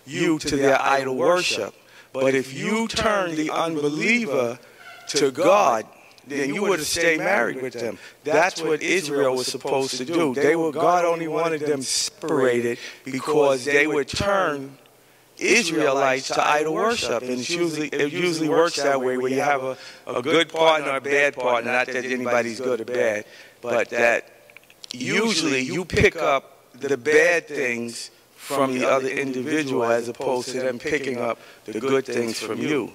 you 0.06 0.40
to 0.40 0.56
their 0.56 0.82
idol 0.82 1.16
worship. 1.16 1.74
But 2.14 2.36
if 2.36 2.54
you 2.54 2.88
turn 2.88 3.36
the 3.36 3.52
unbeliever 3.52 4.60
to 5.10 5.32
God, 5.32 5.86
then 6.28 6.54
you 6.54 6.62
would 6.64 6.80
to 6.80 6.86
stay 6.86 7.18
married 7.18 7.62
with 7.62 7.74
them. 7.74 7.98
That's 8.24 8.62
what 8.62 8.82
Israel 8.82 9.36
was 9.36 9.48
supposed 9.48 9.98
to 9.98 10.06
do. 10.06 10.34
They 10.34 10.56
were 10.56 10.72
God 10.72 11.06
only 11.06 11.28
wanted 11.28 11.62
them 11.62 11.82
separated 11.82 12.78
because 13.06 13.66
they 13.66 13.88
would 13.88 14.08
turn 14.08 14.78
Israelites 15.38 16.28
to 16.28 16.48
idol 16.48 16.76
worship. 16.76 17.24
And 17.24 17.38
usually, 17.50 17.88
it 17.88 18.12
usually 18.12 18.50
works 18.50 18.76
that 18.76 19.02
way, 19.02 19.18
where 19.18 19.32
you 19.32 19.42
have 19.42 19.64
a, 19.64 19.78
a 20.06 20.22
good 20.22 20.50
partner, 20.50 20.96
a 20.96 21.02
bad 21.02 21.36
partner. 21.36 21.72
Not 21.72 21.88
that 21.88 22.06
anybody's 22.06 22.60
good 22.60 22.82
or 22.82 22.86
bad, 22.86 23.26
but 23.62 23.90
that 23.90 24.30
usually 24.94 25.62
you 25.62 25.86
pick 25.86 26.16
up 26.16 26.72
the 26.74 26.98
bad 26.98 27.48
things 27.48 28.12
from 28.36 28.74
the 28.78 28.90
other 28.90 29.08
individual 29.08 29.84
as 29.86 30.08
opposed 30.08 30.50
to 30.50 30.60
them 30.60 30.80
picking 30.80 31.18
up 31.18 31.40
the 31.66 31.80
good 31.80 32.06
things 32.06 32.40
from 32.40 32.60
you. 32.60 32.92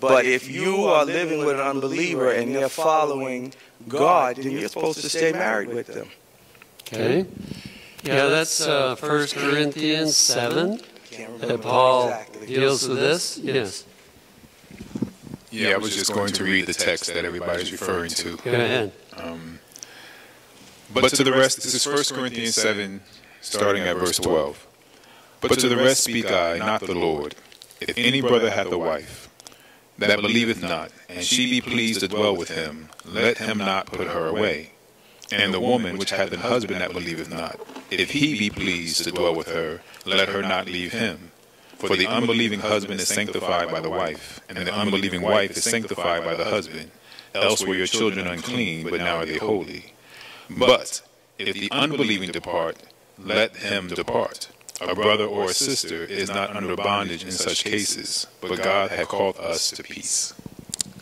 But 0.00 0.24
if 0.24 0.50
you 0.50 0.84
are 0.84 1.04
living 1.04 1.44
with 1.44 1.60
an 1.60 1.66
unbeliever 1.66 2.32
and 2.32 2.54
they're 2.54 2.68
following 2.68 3.52
God, 3.88 4.36
then 4.36 4.52
you're 4.52 4.68
supposed 4.68 5.00
to 5.00 5.08
stay 5.08 5.32
married 5.32 5.68
with 5.68 5.86
them. 5.86 6.08
Okay. 6.82 7.26
Yeah, 8.04 8.26
that's 8.26 8.60
uh, 8.66 8.96
1 8.96 9.26
Corinthians 9.28 10.16
7 10.16 10.80
that 11.38 11.60
Paul 11.60 12.12
deals 12.46 12.86
with 12.88 12.98
this. 12.98 13.38
Yes. 13.38 13.84
Yeah, 15.50 15.70
I 15.70 15.78
was 15.78 15.96
just 15.96 16.12
going 16.12 16.32
to 16.34 16.44
read 16.44 16.66
the 16.66 16.74
text 16.74 17.12
that 17.14 17.24
everybody's 17.24 17.72
referring 17.72 18.10
to. 18.10 18.36
Go 18.36 18.52
ahead. 18.52 18.92
Um, 19.16 19.55
but 20.92 21.10
to 21.10 21.24
the 21.24 21.32
rest, 21.32 21.62
this 21.62 21.74
is 21.74 21.86
1 21.86 22.18
Corinthians 22.18 22.54
7, 22.54 23.00
starting 23.40 23.82
at 23.84 23.96
verse 23.96 24.18
12. 24.18 24.66
But 25.40 25.58
to 25.60 25.68
the 25.68 25.76
rest 25.76 26.04
speak 26.04 26.30
I, 26.30 26.58
not 26.58 26.80
the 26.80 26.94
Lord. 26.94 27.34
If 27.80 27.96
any 27.98 28.20
brother 28.20 28.50
hath 28.50 28.72
a 28.72 28.78
wife 28.78 29.28
that 29.98 30.20
believeth 30.20 30.62
not, 30.62 30.90
and 31.08 31.22
she 31.22 31.50
be 31.50 31.60
pleased 31.60 32.00
to 32.00 32.08
dwell 32.08 32.36
with 32.36 32.50
him, 32.50 32.88
let 33.04 33.38
him 33.38 33.58
not 33.58 33.86
put 33.86 34.08
her 34.08 34.26
away. 34.26 34.72
And 35.32 35.52
the 35.52 35.60
woman 35.60 35.98
which 35.98 36.10
hath 36.10 36.32
an 36.32 36.40
husband 36.40 36.80
that 36.80 36.92
believeth 36.92 37.30
not, 37.30 37.58
if 37.90 38.10
he 38.12 38.38
be 38.38 38.50
pleased 38.50 39.04
to 39.04 39.10
dwell 39.10 39.34
with 39.34 39.48
her, 39.48 39.82
let 40.04 40.28
her 40.28 40.42
not 40.42 40.66
leave 40.66 40.92
him. 40.92 41.32
For 41.78 41.96
the 41.96 42.06
unbelieving 42.06 42.60
husband 42.60 43.00
is 43.00 43.08
sanctified 43.08 43.70
by 43.70 43.80
the 43.80 43.90
wife, 43.90 44.40
and 44.48 44.56
the 44.56 44.72
unbelieving 44.72 45.20
wife 45.20 45.56
is 45.56 45.64
sanctified 45.64 46.24
by 46.24 46.34
the 46.34 46.44
husband. 46.44 46.90
Else 47.34 47.64
were 47.66 47.74
your 47.74 47.86
children 47.86 48.26
unclean, 48.26 48.88
but 48.88 49.00
now 49.00 49.16
are 49.16 49.26
they 49.26 49.36
holy. 49.36 49.92
But 50.50 51.02
if 51.38 51.54
the 51.54 51.68
unbelieving 51.70 52.30
depart, 52.30 52.76
let 53.18 53.56
him 53.56 53.88
depart. 53.88 54.48
A 54.80 54.94
brother 54.94 55.24
or 55.24 55.46
a 55.46 55.54
sister 55.54 56.04
is 56.04 56.28
not 56.28 56.54
under 56.54 56.76
bondage 56.76 57.24
in 57.24 57.30
such 57.32 57.64
cases, 57.64 58.26
but 58.40 58.62
God 58.62 58.90
hath 58.90 59.08
called 59.08 59.38
us 59.38 59.70
to 59.70 59.82
peace. 59.82 60.34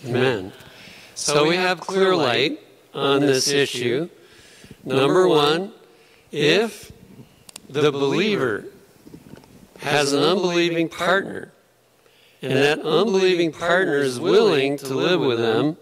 Amen. 0.07 0.53
So 1.15 1.49
we 1.49 1.57
have 1.57 1.81
clear 1.81 2.15
light 2.15 2.61
on 2.93 3.21
this 3.21 3.49
issue. 3.49 4.09
Number 4.85 5.27
one, 5.27 5.73
if 6.31 6.93
the 7.69 7.91
believer 7.91 8.67
has 9.79 10.13
an 10.13 10.23
unbelieving 10.23 10.89
partner, 10.89 11.53
and 12.43 12.53
that 12.53 12.81
unbelieving 12.81 13.53
partner 13.53 13.99
is 13.99 14.21
willing 14.21 14.77
to 14.77 14.95
live 14.95 15.21
with 15.21 15.39
them, 15.39 15.77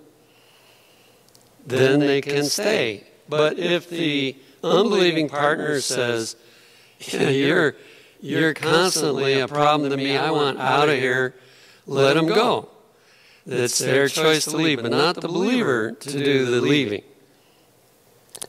then 1.67 2.01
they 2.01 2.21
can 2.21 2.45
stay. 2.45 3.05
But 3.29 3.59
if 3.59 3.89
the 3.89 4.37
unbelieving 4.63 5.29
partner 5.29 5.81
says, 5.81 6.37
you're, 7.11 7.77
you're 8.21 8.55
constantly 8.55 9.41
a 9.41 9.49
problem 9.49 9.91
to 9.91 9.97
me, 9.97 10.17
I 10.17 10.31
want 10.31 10.59
out 10.59 10.89
of 10.89 10.97
here, 10.97 11.35
let 11.87 12.15
them 12.15 12.27
go. 12.27 12.69
It's 13.47 13.79
their 13.79 14.09
choice 14.09 14.45
to 14.45 14.57
leave, 14.57 14.83
but 14.83 14.93
not 14.93 15.17
the 15.17 15.29
believer 15.29 15.93
to 15.93 16.11
do 16.11 16.47
the 16.47 16.61
leaving. 16.61 17.03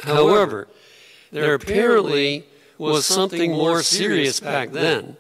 However, 0.02 0.68
there 1.32 1.56
apparently 1.56 2.46
was 2.78 3.06
something 3.06 3.52
more 3.52 3.82
serious 3.82 4.40
back 4.40 4.72
then. 4.72 5.18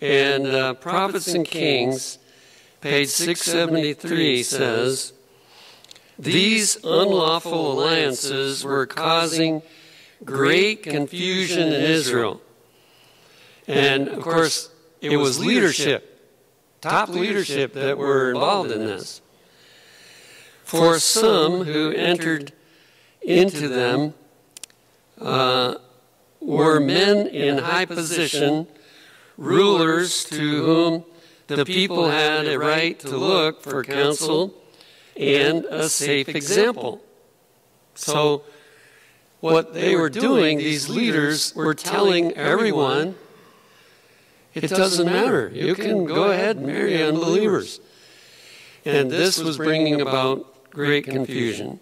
And 0.00 0.46
uh, 0.46 0.74
Prophets 0.74 1.28
and 1.28 1.44
Kings, 1.44 2.18
page 2.80 3.08
673, 3.08 4.42
says, 4.42 5.12
These 6.18 6.76
unlawful 6.82 7.72
alliances 7.72 8.64
were 8.64 8.86
causing 8.86 9.62
great 10.24 10.82
confusion 10.82 11.68
in 11.68 11.82
Israel. 11.82 12.40
And 13.66 14.08
of 14.08 14.22
course, 14.22 14.70
it 15.00 15.16
was 15.16 15.38
leadership, 15.38 16.22
top 16.80 17.10
leadership, 17.10 17.74
that 17.74 17.98
were 17.98 18.30
involved 18.30 18.70
in 18.70 18.86
this. 18.86 19.20
For 20.64 20.98
some 20.98 21.64
who 21.64 21.92
entered 21.92 22.52
into 23.20 23.68
them 23.68 24.14
uh, 25.20 25.76
were 26.40 26.80
men 26.80 27.26
in 27.28 27.58
high 27.58 27.84
position 27.84 28.66
rulers 29.36 30.24
to 30.24 30.64
whom 30.64 31.04
the 31.46 31.64
people 31.64 32.08
had 32.08 32.46
a 32.46 32.58
right 32.58 32.98
to 33.00 33.16
look 33.16 33.62
for 33.62 33.84
counsel 33.84 34.54
and 35.18 35.64
a 35.66 35.88
safe 35.88 36.28
example. 36.28 37.02
So, 37.94 38.42
what 39.40 39.74
they 39.74 39.96
were 39.96 40.10
doing, 40.10 40.58
these 40.58 40.88
leaders 40.88 41.54
were 41.54 41.74
telling 41.74 42.32
everyone 42.32 43.14
it 44.54 44.70
doesn't 44.70 45.06
matter. 45.06 45.50
You 45.52 45.74
can 45.74 46.06
go 46.06 46.30
ahead 46.30 46.56
and 46.56 46.66
marry 46.66 47.02
unbelievers. 47.02 47.80
And 48.86 49.10
this 49.10 49.38
was 49.38 49.58
bringing 49.58 50.00
about 50.00 50.70
great 50.70 51.04
confusion. 51.04 51.78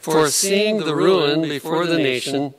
Foreseeing 0.00 0.78
the 0.78 0.96
ruin 0.96 1.42
before 1.42 1.86
the 1.86 1.98
nation, 1.98 2.54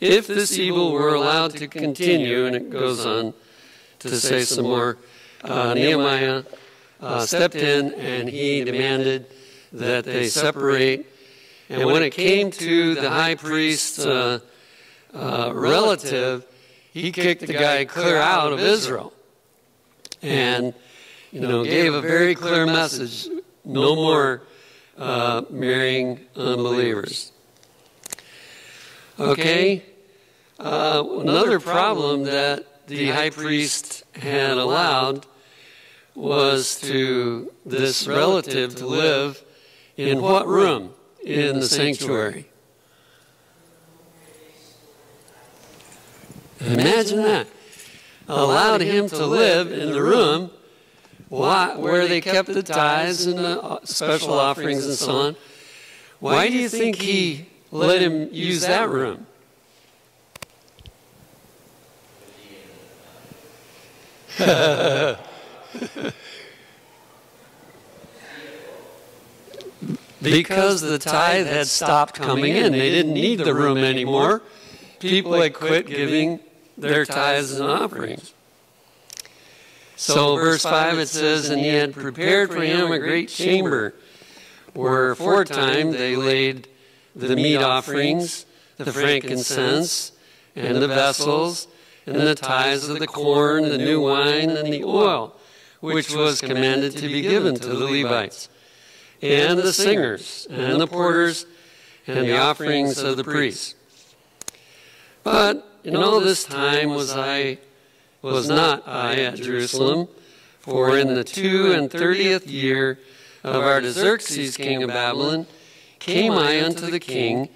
if 0.00 0.26
this 0.26 0.58
evil 0.58 0.92
were 0.92 1.14
allowed 1.14 1.52
to 1.56 1.68
continue, 1.68 2.46
and 2.46 2.54
it 2.54 2.70
goes 2.70 3.04
on 3.06 3.32
to 4.00 4.16
say 4.16 4.42
some 4.42 4.66
more, 4.66 4.98
uh, 5.42 5.74
Nehemiah 5.74 6.44
uh, 7.00 7.20
stepped 7.20 7.54
in 7.54 7.92
and 7.94 8.28
he 8.28 8.64
demanded 8.64 9.26
that 9.72 10.04
they 10.04 10.28
separate. 10.28 11.06
And 11.68 11.84
when 11.84 12.02
it 12.02 12.10
came 12.10 12.50
to 12.52 12.94
the 12.94 13.10
high 13.10 13.34
priest's 13.34 14.04
uh, 14.04 14.40
uh, 15.14 15.52
relative, 15.54 16.44
he 16.92 17.12
kicked 17.12 17.46
the 17.46 17.52
guy 17.52 17.84
clear 17.84 18.16
out 18.18 18.52
of 18.52 18.60
Israel. 18.60 19.12
And, 20.22 20.74
you 21.30 21.40
know, 21.40 21.62
gave 21.62 21.94
a 21.94 22.00
very 22.00 22.34
clear 22.34 22.66
message 22.66 23.28
no 23.64 23.94
more 23.94 24.42
uh, 24.96 25.42
marrying 25.50 26.20
unbelievers. 26.34 27.32
Okay? 29.20 29.84
Uh, 30.58 31.04
another 31.20 31.60
problem 31.60 32.24
that 32.24 32.86
the 32.88 33.10
high 33.10 33.30
priest 33.30 34.02
had 34.14 34.58
allowed 34.58 35.26
was 36.18 36.80
to 36.80 37.52
this 37.64 38.08
relative 38.08 38.74
to 38.74 38.86
live 38.86 39.42
in 39.96 40.20
what 40.20 40.46
room? 40.46 40.92
In 41.24 41.60
the 41.60 41.66
sanctuary. 41.66 42.48
Imagine 46.60 47.22
that. 47.22 47.46
Allowed 48.26 48.80
him 48.80 49.08
to 49.08 49.26
live 49.26 49.70
in 49.70 49.92
the 49.92 50.02
room 50.02 50.50
where 51.28 52.08
they 52.08 52.20
kept 52.20 52.48
the 52.48 52.62
tithes 52.62 53.26
and 53.26 53.38
the 53.38 53.62
uh, 53.62 53.78
special 53.84 54.32
offerings 54.32 54.84
and 54.86 54.94
so 54.94 55.16
on. 55.16 55.36
Why 56.18 56.48
do 56.48 56.58
you 56.58 56.68
think 56.68 56.96
he 56.96 57.46
let 57.70 58.02
him 58.02 58.28
use 58.32 58.62
that 58.62 58.88
room? 58.88 59.26
because 70.22 70.80
the 70.80 70.98
tithe 70.98 71.46
had 71.46 71.66
stopped 71.66 72.14
coming 72.14 72.56
in. 72.56 72.72
They 72.72 72.90
didn't 72.90 73.14
need 73.14 73.40
the 73.40 73.54
room 73.54 73.78
anymore. 73.78 74.42
People 75.00 75.32
had 75.34 75.54
quit 75.54 75.86
giving 75.86 76.40
their 76.76 77.04
tithes 77.04 77.58
and 77.58 77.68
offerings. 77.68 78.32
So, 79.96 80.36
verse 80.36 80.62
5 80.62 80.98
it 80.98 81.08
says, 81.08 81.50
And 81.50 81.60
he 81.60 81.68
had 81.68 81.92
prepared 81.92 82.50
for 82.50 82.62
him 82.62 82.92
a 82.92 82.98
great 82.98 83.28
chamber, 83.28 83.94
where 84.74 85.10
aforetime 85.10 85.90
they 85.90 86.14
laid 86.14 86.68
the 87.16 87.34
meat 87.34 87.56
offerings, 87.56 88.46
the 88.76 88.92
frankincense, 88.92 90.12
and 90.54 90.76
the 90.76 90.88
vessels, 90.88 91.66
and 92.06 92.16
the 92.16 92.34
tithes 92.34 92.88
of 92.88 93.00
the 93.00 93.06
corn, 93.06 93.68
the 93.68 93.78
new 93.78 94.00
wine, 94.00 94.50
and 94.50 94.72
the 94.72 94.84
oil, 94.84 95.37
which 95.80 96.14
was 96.14 96.40
commanded 96.40 96.96
to 96.96 97.08
be 97.08 97.22
given 97.22 97.54
to 97.54 97.68
the 97.68 97.84
Levites 97.84 98.48
and 99.22 99.58
the 99.58 99.72
singers, 99.72 100.46
and 100.50 100.80
the 100.80 100.86
porters, 100.86 101.46
and 102.06 102.26
the 102.26 102.38
offerings 102.38 102.98
of 102.98 103.16
the 103.16 103.24
priests. 103.24 103.74
But 105.22 105.66
in 105.84 105.96
all 105.96 106.20
this 106.20 106.44
time 106.44 106.90
was 106.90 107.12
I 107.12 107.58
was 108.22 108.48
not 108.48 108.86
I 108.86 109.16
at 109.16 109.36
Jerusalem, 109.36 110.08
for 110.60 110.96
in 110.98 111.14
the 111.14 111.24
two 111.24 111.72
and 111.72 111.90
thirtieth 111.90 112.46
year 112.46 112.98
of 113.44 113.62
Artaxerxes 113.62 114.56
king 114.56 114.82
of 114.82 114.88
Babylon 114.88 115.46
came 115.98 116.32
I 116.32 116.62
unto 116.64 116.90
the 116.90 117.00
king, 117.00 117.48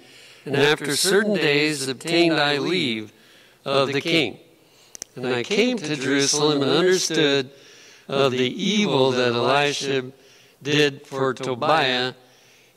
and 0.45 0.55
after 0.55 0.95
certain 0.95 1.35
days 1.35 1.87
obtained 1.87 2.35
I 2.35 2.57
leave 2.57 3.13
of 3.65 3.91
the 3.93 4.01
king. 4.01 4.39
And 5.15 5.27
I 5.27 5.43
came 5.43 5.77
to 5.77 5.95
Jerusalem 5.95 6.61
and 6.61 6.71
understood 6.71 7.51
of 8.07 8.31
the 8.31 8.63
evil 8.63 9.11
that 9.11 9.33
Eliashib 9.33 10.13
did 10.61 11.05
for 11.05 11.33
Tobiah 11.33 12.13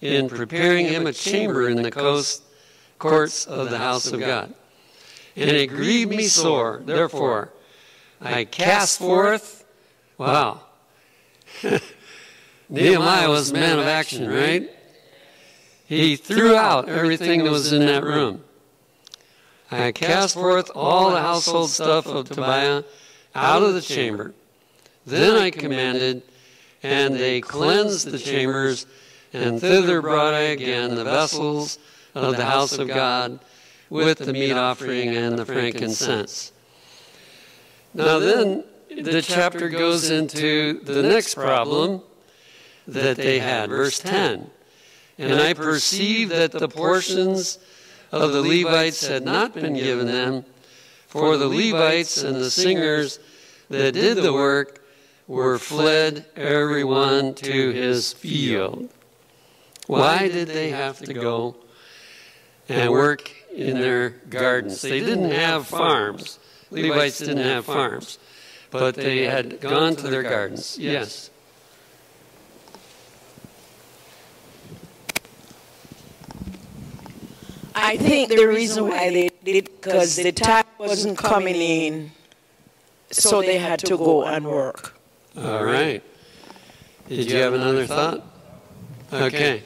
in 0.01 0.29
preparing 0.29 0.87
him 0.87 1.07
a 1.07 1.13
chamber 1.13 1.69
in 1.69 1.83
the 1.83 1.91
coast 1.91 2.43
courts 2.99 3.47
of 3.47 3.71
the 3.71 3.79
house 3.79 4.11
of 4.13 4.21
God. 4.21 4.55
And 5.37 5.51
it 5.51 5.69
grieved 5.69 6.11
me 6.11 6.25
sore. 6.25 6.83
Therefore, 6.85 7.53
I 8.21 8.45
cast 8.45 8.99
forth. 8.99 9.65
Wow. 10.17 10.63
Nehemiah 12.69 13.29
was 13.29 13.51
a 13.51 13.55
man 13.55 13.79
of 13.79 13.87
action, 13.87 14.29
right? 14.29 14.71
He 15.85 16.17
threw 16.17 16.57
out 16.57 16.89
everything 16.89 17.45
that 17.45 17.51
was 17.51 17.73
in 17.73 17.87
that 17.87 18.03
room. 18.03 18.43
I 19.71 19.93
cast 19.93 20.35
forth 20.35 20.71
all 20.75 21.11
the 21.11 21.21
household 21.21 21.71
stuff 21.71 22.07
of 22.07 22.29
Tobiah 22.29 22.83
out 23.35 23.63
of 23.63 23.75
the 23.75 23.81
chamber. 23.81 24.35
Then 25.07 25.37
I 25.37 25.51
commanded 25.51 26.23
and 26.83 27.15
they 27.15 27.41
cleansed 27.41 28.11
the 28.11 28.19
chambers, 28.19 28.87
and 29.33 29.61
thither 29.61 30.03
brought 30.03 30.35
I 30.35 30.41
again 30.41 30.95
the 30.95 31.05
vessels 31.05 31.79
of 32.15 32.37
the 32.37 32.45
house 32.45 32.79
of 32.79 32.89
God 32.89 33.39
with 33.89 34.19
the 34.19 34.33
meat 34.33 34.53
offering 34.53 35.17
and 35.17 35.39
the 35.39 35.47
frankincense. 35.47 36.53
Now, 37.95 38.19
then 38.19 38.65
the 38.89 39.23
chapter 39.23 39.69
goes 39.69 40.11
into 40.11 40.81
the 40.81 41.03
next 41.03 41.35
problem 41.35 42.03
that 42.87 43.17
they 43.17 43.39
had, 43.39 43.71
verse 43.71 43.99
10. 43.99 44.51
And 45.19 45.41
I 45.41 45.55
perceived 45.55 46.31
that 46.33 46.53
the 46.53 46.69
portions 46.69 47.59
of 48.13 48.33
the 48.33 48.43
Levites 48.43 49.07
had 49.07 49.25
not 49.25 49.55
been 49.55 49.75
given 49.75 50.07
them, 50.07 50.45
for 51.07 51.37
the 51.37 51.49
Levites 51.49 52.23
and 52.23 52.37
the 52.37 52.51
singers 52.51 53.19
that 53.71 53.95
did 53.95 54.19
the 54.19 54.33
work 54.33 54.83
were 55.27 55.59
fled 55.59 56.25
everyone 56.37 57.35
to 57.35 57.73
his 57.73 58.13
field. 58.13 58.89
Why 59.87 60.29
did 60.29 60.49
they 60.49 60.71
have 60.71 60.99
to 61.01 61.15
go 61.15 61.57
and 62.69 62.91
work 62.91 63.31
in 63.55 63.81
their 63.81 64.11
gardens? 64.11 64.83
They 64.83 65.01
didn't 65.01 65.31
have 65.31 65.67
farms. 65.67 66.39
Levites 66.71 67.19
didn't 67.19 67.39
have 67.39 67.65
farms, 67.65 68.19
but 68.71 68.95
they 68.95 69.25
had 69.25 69.61
gone 69.61 69.97
to 69.97 70.09
their 70.09 70.23
gardens. 70.23 70.79
Yes. 70.79 71.31
I 77.79 77.97
think 77.99 78.31
the 78.31 78.47
reason 78.47 78.89
why 78.89 79.11
they 79.11 79.31
did 79.45 79.65
because 79.67 80.17
the 80.17 80.33
time 80.33 80.65
wasn't 80.79 81.19
coming 81.19 81.57
in, 81.57 82.11
so 83.11 83.43
they 83.43 83.59
had 83.59 83.79
to 83.81 83.97
go 83.97 84.25
and 84.25 84.47
work. 84.47 84.96
All 85.37 85.65
right. 85.65 86.03
Did 87.09 87.31
you 87.31 87.37
have 87.37 87.53
another 87.53 87.87
thought? 87.87 88.25
Okay. 89.13 89.63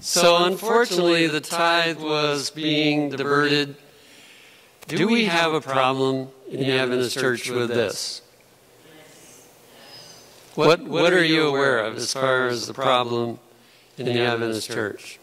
So, 0.00 0.44
unfortunately, 0.44 1.26
the 1.26 1.40
tithe 1.40 1.98
was 1.98 2.50
being 2.50 3.08
diverted. 3.10 3.76
Do 4.88 5.08
we 5.08 5.24
have 5.24 5.54
a 5.54 5.60
problem 5.60 6.28
in 6.48 6.60
the 6.60 6.70
Adventist 6.72 7.18
Church 7.18 7.50
with 7.50 7.68
this? 7.68 8.22
What, 10.54 10.82
what 10.82 11.12
are 11.12 11.24
you 11.24 11.46
aware 11.48 11.80
of 11.80 11.96
as 11.96 12.12
far 12.12 12.46
as 12.46 12.66
the 12.66 12.74
problem 12.74 13.38
in 13.98 14.06
the 14.06 14.20
Adventist 14.20 14.70
Church? 14.70 15.18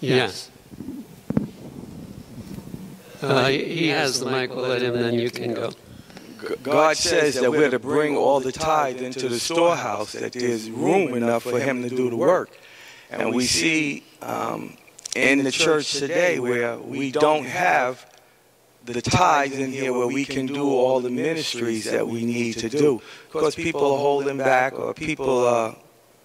Yes. 0.00 0.50
Uh, 3.20 3.48
he 3.48 3.88
has 3.88 4.20
the 4.20 4.30
mic. 4.30 4.50
We'll 4.50 4.68
let 4.68 4.82
him, 4.82 4.94
then 4.94 5.14
you 5.14 5.30
can 5.30 5.54
go. 5.54 5.72
God 6.62 6.96
says 6.96 7.34
that 7.34 7.50
we're 7.50 7.70
to 7.70 7.78
bring 7.78 8.16
all 8.16 8.38
the 8.40 8.52
tithe 8.52 9.00
into 9.02 9.28
the 9.28 9.40
storehouse, 9.40 10.12
that 10.12 10.32
there's 10.32 10.70
room 10.70 11.14
enough 11.14 11.42
for 11.42 11.58
him 11.58 11.82
to 11.82 11.88
do 11.88 12.10
the 12.10 12.16
work. 12.16 12.50
And 13.10 13.34
we 13.34 13.46
see 13.46 14.04
um, 14.22 14.76
in 15.16 15.42
the 15.42 15.50
church 15.50 15.92
today 15.92 16.38
where 16.38 16.78
we 16.78 17.10
don't 17.10 17.44
have 17.44 18.06
the 18.84 19.02
tithes 19.02 19.58
in 19.58 19.72
here 19.72 19.92
where 19.92 20.06
we 20.06 20.24
can 20.24 20.46
do 20.46 20.70
all 20.70 21.00
the 21.00 21.10
ministries 21.10 21.84
that 21.90 22.06
we 22.06 22.24
need 22.24 22.54
to 22.58 22.68
do. 22.68 23.02
Because 23.32 23.54
people 23.54 23.92
are 23.92 23.98
holding 23.98 24.38
back 24.38 24.78
or 24.78 24.94
people 24.94 25.46
are 25.46 25.76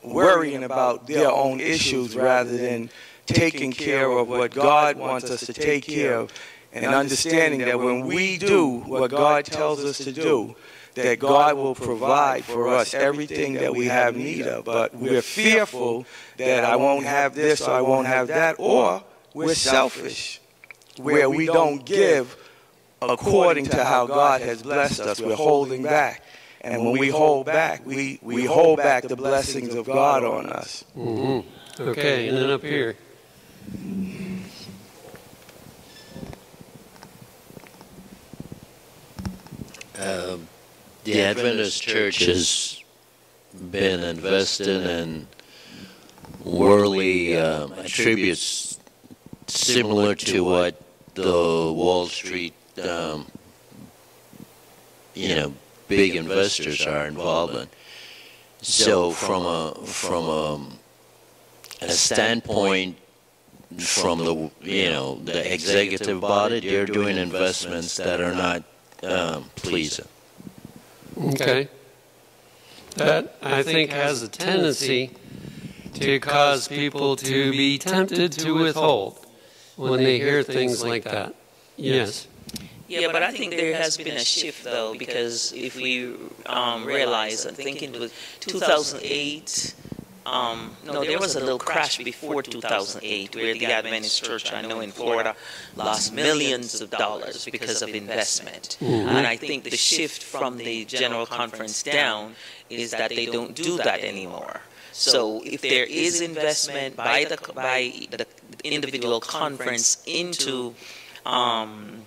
worrying 0.03 0.63
about 0.63 1.07
their 1.07 1.31
own 1.31 1.59
issues 1.59 2.15
rather 2.15 2.55
than 2.55 2.89
taking 3.25 3.71
care 3.71 4.11
of 4.11 4.27
what 4.27 4.51
God 4.51 4.97
wants 4.97 5.31
us 5.31 5.45
to 5.45 5.53
take 5.53 5.85
care 5.85 6.17
of 6.17 6.31
and 6.73 6.85
understanding 6.85 7.61
that 7.61 7.79
when 7.79 8.05
we 8.05 8.37
do 8.37 8.79
what 8.79 9.11
God 9.11 9.45
tells 9.45 9.83
us 9.83 9.99
to 9.99 10.11
do, 10.11 10.55
that 10.95 11.19
God 11.19 11.55
will 11.55 11.75
provide 11.75 12.43
for 12.43 12.67
us 12.67 12.93
everything 12.93 13.53
that 13.53 13.75
we 13.75 13.87
have 13.87 14.15
need 14.15 14.45
of. 14.45 14.65
But 14.65 14.95
we're 14.95 15.21
fearful 15.21 16.05
that 16.37 16.63
I 16.63 16.75
won't 16.75 17.05
have 17.05 17.35
this 17.35 17.61
or 17.61 17.71
I 17.71 17.81
won't 17.81 18.07
have 18.07 18.27
that, 18.27 18.55
or 18.59 19.03
we're 19.33 19.55
selfish, 19.55 20.39
where 20.97 21.29
we 21.29 21.45
don't 21.45 21.85
give 21.85 22.37
according 23.01 23.65
to 23.65 23.83
how 23.83 24.05
God 24.07 24.41
has 24.41 24.61
blessed 24.63 25.01
us. 25.01 25.19
We're 25.19 25.35
holding 25.35 25.83
back. 25.83 26.23
And 26.61 26.85
when 26.85 26.97
we 26.97 27.09
hold 27.09 27.45
back, 27.45 27.85
we, 27.85 28.19
we 28.21 28.45
hold 28.45 28.77
back 28.77 29.03
the 29.03 29.17
blessings 29.17 29.75
of 29.75 29.85
God 29.85 30.23
on 30.23 30.45
us. 30.47 30.85
Mm-hmm. 30.97 31.81
Okay, 31.81 32.29
and 32.29 32.37
then 32.37 32.49
up 32.49 32.61
here. 32.61 32.95
Um, 40.03 40.47
the 41.05 41.21
Adventist 41.21 41.81
Church 41.81 42.25
has 42.25 42.83
been 43.71 44.01
invested 44.01 44.85
in 44.85 45.27
worldly 46.43 47.37
um, 47.37 47.71
attributes 47.73 48.79
similar 49.47 50.15
to 50.15 50.43
what 50.43 50.81
the 51.15 51.23
Wall 51.23 52.07
Street, 52.07 52.53
um, 52.83 53.25
you 55.13 55.35
know, 55.35 55.53
big 55.87 56.15
investors 56.15 56.85
are 56.85 57.07
involved 57.07 57.55
in. 57.55 57.67
So 58.61 59.11
from 59.11 59.45
a 59.45 59.73
from 59.85 60.25
a, 60.25 60.69
a 61.81 61.91
standpoint 61.91 62.97
from 63.77 64.19
the 64.19 64.51
you 64.61 64.89
know 64.89 65.15
the 65.15 65.53
executive 65.53 66.19
body, 66.19 66.59
they're 66.59 66.85
doing 66.85 67.17
investments 67.17 67.95
that 67.97 68.19
are 68.19 68.35
not 68.35 68.63
um, 69.05 69.49
pleasing. 69.55 70.05
Okay. 71.17 71.67
That, 72.95 73.35
I 73.41 73.63
think, 73.63 73.91
has 73.91 74.21
a 74.21 74.27
tendency 74.27 75.11
to 75.95 76.19
cause 76.19 76.67
people 76.67 77.15
to 77.17 77.51
be 77.51 77.77
tempted 77.77 78.31
to 78.33 78.53
withhold 78.53 79.25
when 79.75 80.03
they 80.03 80.19
hear 80.19 80.43
things 80.43 80.83
like 80.83 81.03
that. 81.03 81.35
Yes. 81.77 82.27
Yeah, 82.87 83.11
but 83.11 83.23
I 83.23 83.31
think 83.31 83.51
there 83.51 83.75
has 83.75 83.97
been 83.97 84.15
a 84.15 84.19
shift, 84.19 84.63
though, 84.63 84.95
because 84.95 85.53
if 85.53 85.75
we 85.75 86.13
um, 86.45 86.85
realize, 86.85 87.45
I 87.45 87.51
think 87.51 87.81
it 87.81 87.97
was 87.97 88.13
2008, 88.41 89.73
Um, 90.25 90.71
no, 90.85 91.03
there 91.03 91.19
was 91.19 91.35
a 91.35 91.39
little 91.41 91.59
crash 91.59 91.97
before 91.97 92.41
2008 92.41 93.35
where 93.35 93.53
the 93.53 93.65
Adventist 93.65 94.23
Church, 94.23 94.53
I 94.53 94.61
know 94.61 94.79
in 94.79 94.91
Florida, 94.91 95.35
lost 95.75 96.13
millions 96.13 96.79
of 96.81 96.89
dollars 96.89 97.43
because 97.45 97.81
of 97.81 97.89
investment. 97.89 98.77
And 98.81 99.27
I 99.27 99.35
think 99.35 99.65
the 99.65 99.77
shift 99.77 100.23
from 100.23 100.57
the 100.57 100.85
General 100.85 101.25
Conference 101.25 101.83
down 101.83 102.35
is 102.69 102.91
that 102.91 103.09
they 103.09 103.25
don't 103.25 103.53
do 103.55 103.77
that 103.77 103.99
anymore. 103.99 104.61
So 104.93 105.41
if 105.43 105.61
there 105.61 105.85
is 105.85 106.21
investment 106.21 106.95
by 106.95 107.25
the, 107.25 107.37
by 107.53 107.91
the 108.11 108.25
individual 108.63 109.19
conference 109.19 110.03
into 110.05 110.75
um, 111.25 112.03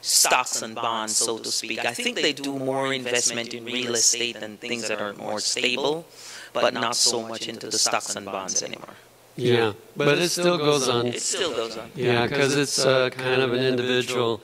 stocks 0.00 0.62
and 0.62 0.74
bonds, 0.74 1.14
so 1.16 1.38
to 1.38 1.50
speak, 1.52 1.84
I 1.84 1.92
think 1.92 2.16
they 2.16 2.32
do 2.32 2.58
more 2.58 2.92
investment 2.92 3.52
in 3.54 3.64
real 3.66 3.94
estate 3.94 4.36
and 4.36 4.58
things 4.58 4.88
that 4.88 5.00
are 5.00 5.12
more 5.12 5.40
stable, 5.40 6.06
but 6.52 6.74
not 6.74 6.96
so 6.96 7.26
much 7.26 7.48
into 7.48 7.68
the 7.68 7.78
stocks 7.78 8.14
and 8.16 8.26
bonds 8.26 8.62
anymore. 8.62 8.94
Yeah, 9.36 9.72
but 9.96 10.18
it 10.18 10.28
still 10.28 10.58
goes 10.58 10.88
on. 10.88 11.06
It 11.06 11.22
still 11.22 11.54
goes 11.54 11.76
on. 11.76 11.90
Yeah, 11.94 12.26
because 12.26 12.54
it's 12.56 12.84
uh, 12.84 13.10
kind 13.10 13.40
of 13.40 13.52
an 13.52 13.60
individual 13.60 14.40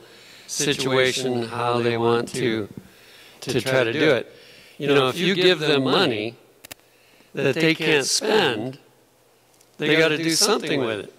situation 0.46 1.42
how 1.42 1.80
they 1.80 1.98
want 1.98 2.28
to 2.34 2.68
to 3.42 3.60
try 3.60 3.84
to 3.84 3.92
do 3.92 4.10
it. 4.10 4.34
You 4.78 4.88
know, 4.88 5.08
if 5.08 5.18
you 5.18 5.34
give 5.34 5.58
them 5.58 5.84
money 5.84 6.36
that 7.34 7.54
they 7.54 7.74
can't 7.74 8.06
spend, 8.06 8.78
they 9.76 9.96
got 9.96 10.08
to 10.08 10.16
do 10.16 10.30
something 10.30 10.80
with 10.80 11.00
it. 11.00 11.14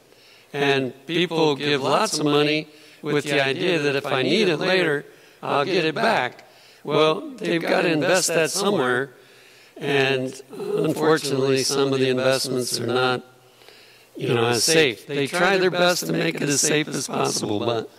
And 0.52 0.94
people 1.06 1.56
give 1.56 1.82
lots 1.82 2.18
of 2.18 2.26
money 2.26 2.68
with 3.02 3.26
the 3.26 3.42
idea 3.44 3.80
that 3.80 3.96
if 3.96 4.06
I 4.06 4.24
need 4.24 4.50
it 4.50 4.58
later, 4.58 5.06
I'll 5.42 5.66
get 5.66 5.86
it 5.86 5.96
back. 5.96 6.44
Well, 6.84 7.30
they've 7.32 7.62
got 7.62 7.84
to 7.84 7.92
invest 7.92 8.30
that 8.30 8.50
somewhere, 8.50 9.12
and 9.80 10.42
unfortunately, 10.52 11.64
some 11.64 11.94
of 11.94 12.00
the 12.00 12.10
investments 12.10 12.80
are 12.80 12.86
not, 12.86 13.24
you 14.16 14.34
know, 14.34 14.48
as 14.48 14.64
safe. 14.64 15.08
They 15.08 15.26
try 15.26 15.58
their 15.58 15.72
best 15.72 16.06
to 16.08 16.14
make 16.14 16.36
it 16.36 16.44
as 16.44 16.60
safe 16.60 16.90
as 16.90 17.08
possible, 17.08 17.60
but 17.60 17.90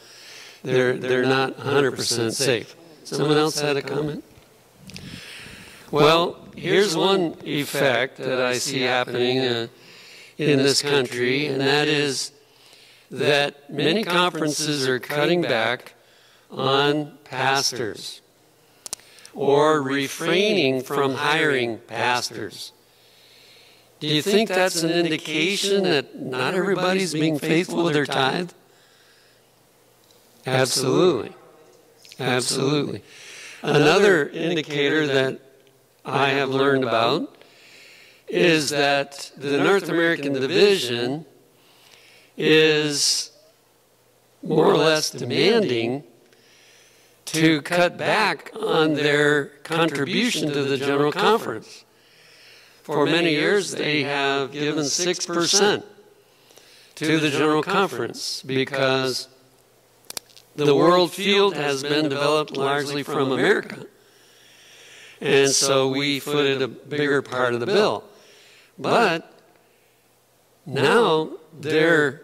they're 0.63 0.97
they're 0.99 1.25
not 1.25 1.57
100% 1.57 2.33
safe. 2.33 2.77
Someone 3.05 3.39
else 3.39 3.59
had 3.59 3.79
a 3.79 3.83
comment? 3.83 4.23
Well, 5.91 6.37
here's 6.55 6.95
one 6.95 7.35
effect 7.45 8.19
that 8.19 8.41
I 8.41 8.59
see 8.59 8.83
happening 8.83 9.39
uh, 9.39 9.67
in 10.37 10.59
this 10.59 10.83
country, 10.83 11.47
and 11.47 11.61
that 11.63 11.89
is 11.89 12.33
that 13.11 13.71
many 13.71 14.05
conferences 14.05 14.87
are 14.87 15.01
cutting 15.01 15.43
back 15.43 15.95
on 16.51 17.19
pastors 17.25 18.20
or 19.35 19.83
refraining 19.83 20.83
from 20.83 21.15
hiring 21.15 21.79
pastors. 21.79 22.73
Do 24.01 24.07
you 24.07 24.23
think 24.23 24.49
that's 24.49 24.83
an 24.83 24.91
indication 24.91 25.85
that 25.85 26.19
not 26.19 26.55
everybody's 26.55 27.13
being 27.13 27.39
faithful 27.39 27.85
with 27.85 27.93
their 27.93 28.07
tithe? 28.07 28.51
Absolutely. 30.47 31.35
Absolutely. 32.19 33.03
Another 33.63 34.29
indicator 34.29 35.07
that 35.07 35.41
I 36.05 36.31
have 36.31 36.49
learned 36.49 36.85
about 36.85 37.37
is 38.27 38.71
that 38.71 39.33
the 39.37 39.59
North 39.59 39.89
American 39.89 40.33
division 40.33 41.27
is 42.37 43.33
more 44.43 44.67
or 44.67 44.77
less 44.77 45.11
demanding 45.11 46.05
to 47.33 47.63
cut 47.63 47.97
back 47.97 48.51
on 48.61 48.95
their 48.95 49.47
contribution 49.63 50.51
to 50.51 50.65
the 50.65 50.77
General 50.77 51.13
Conference. 51.13 51.85
For 52.83 53.07
many 53.07 53.31
years, 53.31 53.71
they 53.71 54.03
have 54.03 54.51
given 54.51 54.85
6% 54.85 55.85
to 56.97 57.21
the 57.21 57.31
General 57.31 57.63
Conference 57.63 58.43
because 58.43 59.29
the 60.57 60.75
world 60.75 61.13
field 61.13 61.55
has 61.55 61.85
been 61.85 62.09
developed 62.09 62.57
largely 62.57 63.05
from 63.05 63.31
America. 63.31 63.87
And 65.21 65.51
so 65.51 65.89
we 65.89 66.19
footed 66.19 66.63
a 66.63 66.69
bigger 66.69 67.23
part 67.23 67.55
of 67.55 67.61
the 67.61 67.67
bill. 67.67 68.03
But 68.77 69.33
now 70.67 71.31
they're 71.61 72.23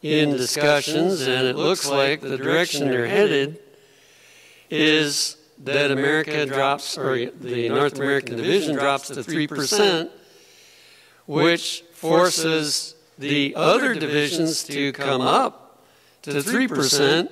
in 0.00 0.30
discussions, 0.30 1.22
and 1.22 1.46
it 1.46 1.56
looks 1.56 1.86
like 1.86 2.22
the 2.22 2.38
direction 2.38 2.88
they're 2.88 3.06
headed 3.06 3.60
is 4.70 5.36
that 5.64 5.90
America 5.90 6.44
drops, 6.46 6.98
or 6.98 7.16
the 7.30 7.68
North 7.68 7.96
American 7.98 8.36
division 8.36 8.74
drops 8.74 9.08
to 9.08 9.20
3%, 9.20 10.10
which 11.26 11.82
forces 11.92 12.94
the 13.18 13.54
other 13.56 13.94
divisions 13.94 14.64
to 14.64 14.92
come 14.92 15.20
up 15.20 15.82
to 16.22 16.30
3%, 16.32 17.30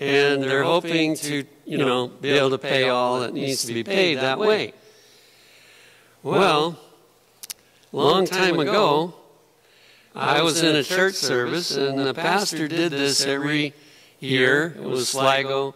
and 0.00 0.42
they're 0.42 0.64
hoping 0.64 1.14
to, 1.14 1.44
you 1.64 1.78
know, 1.78 2.08
be 2.08 2.30
able 2.30 2.50
to 2.50 2.58
pay 2.58 2.88
all 2.88 3.20
that 3.20 3.34
needs 3.34 3.64
to 3.64 3.74
be 3.74 3.84
paid 3.84 4.16
that 4.16 4.38
way. 4.38 4.72
Well, 6.22 6.78
long 7.92 8.26
time 8.26 8.58
ago, 8.58 9.14
I 10.14 10.42
was 10.42 10.62
in 10.62 10.74
a 10.74 10.82
church 10.82 11.14
service, 11.14 11.76
and 11.76 11.98
the 11.98 12.14
pastor 12.14 12.66
did 12.66 12.90
this 12.92 13.24
every 13.24 13.74
year. 14.18 14.74
It 14.76 14.82
was 14.82 15.10
Sligo 15.10 15.74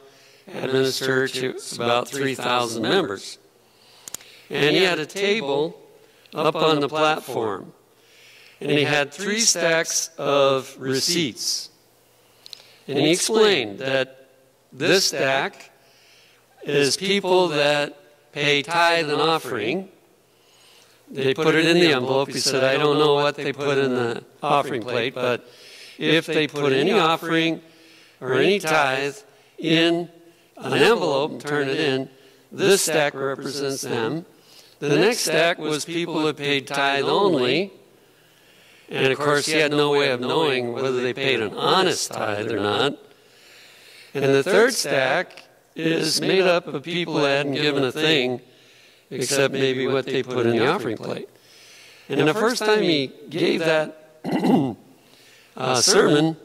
Church. 0.52 1.36
It 1.36 1.54
was 1.54 1.72
about 1.72 2.08
3,000 2.08 2.82
members. 2.82 3.38
And 4.50 4.76
he 4.76 4.82
had 4.82 4.98
a 4.98 5.06
table 5.06 5.80
up 6.34 6.54
on 6.54 6.80
the 6.80 6.88
platform, 6.88 7.72
and 8.60 8.70
he 8.70 8.84
had 8.84 9.12
three 9.12 9.40
stacks 9.40 10.10
of 10.18 10.76
receipts. 10.78 11.70
And 12.86 12.98
he 12.98 13.10
explained 13.12 13.78
that 13.78 14.28
this 14.72 15.06
stack 15.06 15.70
is 16.64 16.96
people 16.96 17.48
that 17.48 17.96
pay 18.32 18.62
tithe 18.62 19.10
and 19.10 19.20
offering. 19.20 19.88
They 21.10 21.34
put 21.34 21.54
it 21.54 21.66
in 21.66 21.78
the 21.78 21.92
envelope. 21.92 22.30
He 22.30 22.38
said, 22.38 22.64
I 22.64 22.76
don't 22.76 22.98
know 22.98 23.14
what 23.14 23.36
they 23.36 23.52
put 23.52 23.78
in 23.78 23.94
the 23.94 24.24
offering 24.42 24.82
plate, 24.82 25.14
but 25.14 25.48
if 25.98 26.26
they 26.26 26.46
put 26.46 26.72
any 26.72 26.92
offering 26.92 27.62
or 28.20 28.34
any 28.34 28.58
tithe 28.58 29.16
in 29.58 30.08
an 30.64 30.72
envelope 30.74 31.42
turn 31.42 31.68
it 31.68 31.78
in, 31.78 32.08
this 32.50 32.82
stack 32.82 33.14
represents 33.14 33.82
them. 33.82 34.24
The 34.78 34.96
next 34.96 35.20
stack 35.20 35.58
was 35.58 35.84
people 35.84 36.20
who 36.20 36.32
paid 36.32 36.66
tithe 36.66 37.04
only. 37.04 37.72
And 38.88 39.12
of 39.12 39.18
course, 39.18 39.46
he 39.46 39.52
had 39.52 39.70
no 39.70 39.92
way 39.92 40.10
of 40.10 40.20
knowing 40.20 40.72
whether 40.72 41.00
they 41.00 41.14
paid 41.14 41.40
an 41.40 41.54
honest 41.54 42.12
tithe 42.12 42.50
or 42.50 42.60
not. 42.60 42.98
And 44.14 44.24
the 44.24 44.42
third 44.42 44.74
stack 44.74 45.44
is 45.74 46.20
made 46.20 46.42
up 46.42 46.66
of 46.66 46.82
people 46.82 47.18
who 47.18 47.24
hadn't 47.24 47.54
given 47.54 47.82
a 47.82 47.92
thing 47.92 48.40
except 49.10 49.52
maybe 49.52 49.86
what 49.86 50.06
they 50.06 50.22
put 50.22 50.46
in 50.46 50.56
the 50.56 50.66
offering 50.66 50.96
plate. 50.96 51.28
And 52.08 52.28
the 52.28 52.34
first 52.34 52.62
time 52.62 52.82
he 52.82 53.10
gave 53.28 53.60
that 53.60 54.20
uh, 55.56 55.74
sermon, 55.76 56.36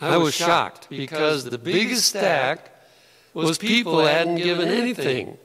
I 0.00 0.16
was 0.16 0.34
shocked 0.34 0.88
because 0.90 1.44
the 1.44 1.58
biggest 1.58 2.06
stack 2.06 2.75
was 3.44 3.58
people 3.58 4.04
hadn't 4.04 4.36
given 4.36 4.68
anything. 4.68 5.36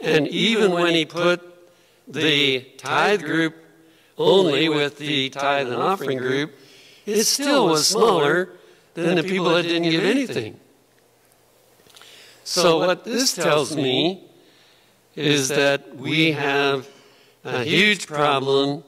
And 0.00 0.28
even 0.28 0.72
when 0.72 0.94
he 0.94 1.06
put 1.06 1.40
the 2.06 2.60
tithe 2.76 3.22
group 3.22 3.56
only 4.18 4.68
with 4.68 4.98
the 4.98 5.30
tithe 5.30 5.68
and 5.68 5.76
offering 5.76 6.18
group, 6.18 6.52
it 7.06 7.24
still 7.24 7.68
was 7.68 7.88
smaller 7.88 8.50
than 8.92 9.16
the 9.16 9.22
people 9.22 9.54
that 9.54 9.62
didn't 9.62 9.90
give 9.90 10.04
anything. 10.04 10.60
So, 12.44 12.78
what 12.78 13.04
this 13.04 13.34
tells 13.34 13.74
me 13.74 14.22
is 15.16 15.48
that 15.48 15.96
we 15.96 16.32
have 16.32 16.86
a 17.42 17.64
huge 17.64 18.06
problem, 18.06 18.84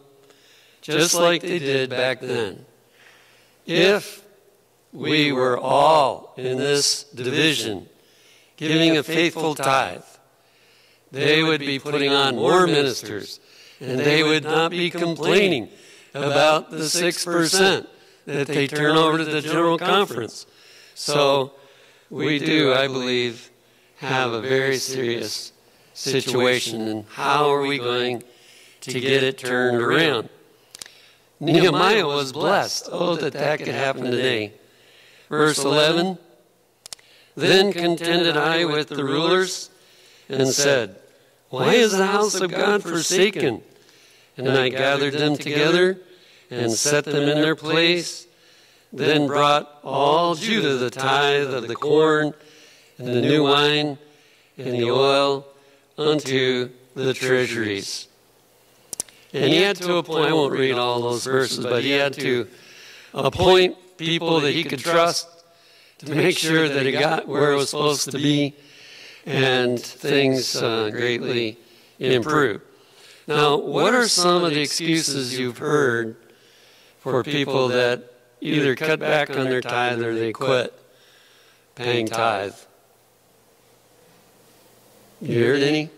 just 0.82 1.14
like 1.14 1.40
they 1.40 1.58
did 1.58 1.88
back 1.88 2.20
then. 2.20 2.66
If 3.64 4.25
we 4.96 5.30
were 5.30 5.58
all 5.58 6.32
in 6.36 6.56
this 6.56 7.04
division 7.04 7.86
giving 8.56 8.96
a 8.96 9.02
faithful 9.02 9.54
tithe, 9.54 10.02
they 11.12 11.42
would 11.42 11.60
be 11.60 11.78
putting 11.78 12.10
on 12.10 12.34
more 12.36 12.66
ministers, 12.66 13.38
and 13.80 14.00
they 14.00 14.22
would 14.22 14.44
not 14.44 14.70
be 14.70 14.88
complaining 14.90 15.68
about 16.14 16.70
the 16.70 16.78
6% 16.78 17.86
that 18.24 18.46
they 18.46 18.66
turn 18.66 18.96
over 18.96 19.18
to 19.18 19.24
the 19.24 19.42
General 19.42 19.78
Conference. 19.78 20.46
So 20.94 21.52
we 22.08 22.38
do, 22.38 22.72
I 22.72 22.86
believe, 22.86 23.50
have 23.96 24.32
a 24.32 24.40
very 24.40 24.78
serious 24.78 25.52
situation, 25.92 26.88
and 26.88 27.04
how 27.10 27.50
are 27.50 27.60
we 27.60 27.78
going 27.78 28.24
to 28.80 29.00
get 29.00 29.22
it 29.22 29.36
turned 29.36 29.82
around? 29.82 30.30
Nehemiah 31.38 32.06
was 32.06 32.32
blessed. 32.32 32.88
Oh, 32.90 33.16
that 33.16 33.34
that 33.34 33.58
could 33.58 33.68
happen 33.68 34.04
today. 34.04 34.54
Verse 35.28 35.58
11 35.58 36.18
Then 37.34 37.72
contended 37.72 38.36
I 38.36 38.64
with 38.64 38.88
the 38.88 39.04
rulers 39.04 39.70
and 40.28 40.48
said, 40.48 40.96
Why 41.50 41.74
is 41.74 41.92
the 41.92 42.06
house 42.06 42.34
of 42.40 42.50
God 42.50 42.82
forsaken? 42.82 43.62
And 44.36 44.48
I 44.48 44.68
gathered 44.68 45.14
them 45.14 45.36
together 45.36 45.98
and 46.50 46.70
set 46.72 47.04
them 47.04 47.28
in 47.28 47.40
their 47.40 47.56
place, 47.56 48.26
then 48.92 49.26
brought 49.26 49.80
all 49.82 50.34
Judah 50.34 50.76
the 50.76 50.90
tithe 50.90 51.52
of 51.52 51.68
the 51.68 51.74
corn 51.74 52.34
and 52.98 53.08
the 53.08 53.20
new 53.20 53.44
wine 53.44 53.98
and 54.56 54.74
the 54.74 54.90
oil 54.90 55.46
unto 55.98 56.70
the 56.94 57.12
treasuries. 57.12 58.08
And 59.32 59.52
he 59.52 59.60
had 59.60 59.76
to 59.76 59.96
appoint, 59.96 60.26
I 60.26 60.32
won't 60.32 60.52
read 60.52 60.72
all 60.72 61.02
those 61.02 61.24
verses, 61.24 61.64
but 61.64 61.82
he 61.82 61.90
had 61.90 62.14
to 62.14 62.46
appoint 63.12 63.76
people 63.96 64.40
that 64.40 64.52
he 64.52 64.64
could 64.64 64.78
trust 64.78 65.28
to 65.98 66.14
make 66.14 66.36
sure 66.36 66.68
that 66.68 66.86
it 66.86 66.92
got 66.92 67.26
where 67.26 67.52
it 67.52 67.56
was 67.56 67.70
supposed 67.70 68.10
to 68.10 68.18
be 68.18 68.54
and 69.24 69.80
things 69.80 70.56
uh, 70.56 70.90
greatly 70.90 71.58
improved. 71.98 72.62
Now, 73.26 73.56
what 73.56 73.92
are 73.94 74.06
some 74.06 74.44
of 74.44 74.52
the 74.52 74.60
excuses 74.60 75.36
you've 75.38 75.58
heard 75.58 76.16
for 77.00 77.24
people 77.24 77.68
that 77.68 78.12
either 78.40 78.76
cut 78.76 79.00
back 79.00 79.30
on 79.30 79.46
their 79.46 79.60
tithe 79.60 80.00
or 80.00 80.14
they 80.14 80.32
quit 80.32 80.72
paying 81.74 82.06
tithe? 82.06 82.54
You 85.20 85.44
heard 85.44 85.62
any? 85.62 85.90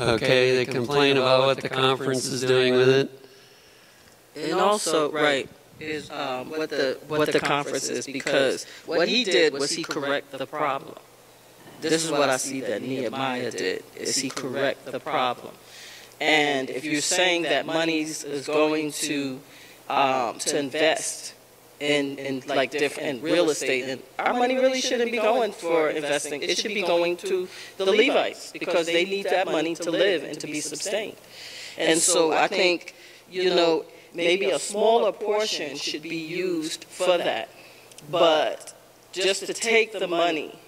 Okay, 0.00 0.54
they 0.56 0.66
complain 0.66 1.16
about 1.16 1.46
what 1.46 1.60
the 1.60 1.68
conference 1.68 2.26
is 2.26 2.42
doing 2.42 2.74
with 2.74 2.88
it. 2.88 3.17
And 4.38 4.60
also, 4.60 5.10
right, 5.10 5.48
is 5.80 6.10
um, 6.10 6.50
what 6.50 6.70
the 6.70 6.98
what 7.06 7.32
the 7.32 7.40
conference 7.40 7.88
is 7.88 8.06
because 8.06 8.64
what 8.86 9.08
he 9.08 9.24
did 9.24 9.52
was 9.52 9.70
he 9.70 9.82
correct 9.82 10.32
the 10.32 10.46
problem. 10.46 10.96
This 11.80 12.04
is 12.04 12.10
what 12.10 12.28
I 12.28 12.36
see 12.36 12.60
that 12.60 12.82
Nehemiah 12.82 13.50
did 13.50 13.84
is 13.94 14.16
he 14.16 14.30
correct 14.30 14.84
the 14.86 15.00
problem. 15.00 15.54
And 16.20 16.68
if 16.68 16.84
you're 16.84 17.00
saying 17.00 17.42
that 17.42 17.66
money 17.66 18.00
is 18.00 18.46
going 18.46 18.92
to 18.92 19.40
um, 19.88 20.38
to 20.40 20.58
invest 20.58 21.34
in, 21.80 22.18
in 22.18 22.42
like 22.46 22.72
different 22.72 23.22
real 23.22 23.50
estate, 23.50 23.88
and 23.88 24.02
our 24.18 24.34
money 24.34 24.56
really 24.56 24.80
shouldn't 24.80 25.12
be 25.12 25.18
going 25.18 25.52
for 25.52 25.90
investing. 25.90 26.42
It 26.42 26.58
should 26.58 26.74
be 26.74 26.82
going 26.82 27.16
to 27.18 27.48
the 27.76 27.84
Levites 27.84 28.52
because 28.52 28.86
they 28.86 29.04
need 29.04 29.26
that 29.26 29.46
money 29.46 29.74
to 29.76 29.90
live 29.90 30.24
and 30.24 30.38
to 30.40 30.46
be 30.46 30.60
sustained. 30.60 31.16
And 31.76 32.00
so 32.00 32.32
I 32.32 32.48
think 32.48 32.94
you 33.30 33.50
know 33.50 33.84
maybe 34.14 34.50
a 34.50 34.58
smaller 34.58 35.12
portion 35.12 35.76
should 35.76 36.02
be 36.02 36.16
used 36.16 36.84
for 36.84 37.18
that. 37.18 37.48
But 38.10 38.74
just 39.12 39.46
to 39.46 39.54
take 39.54 39.92
the 39.92 40.06
money 40.06 40.58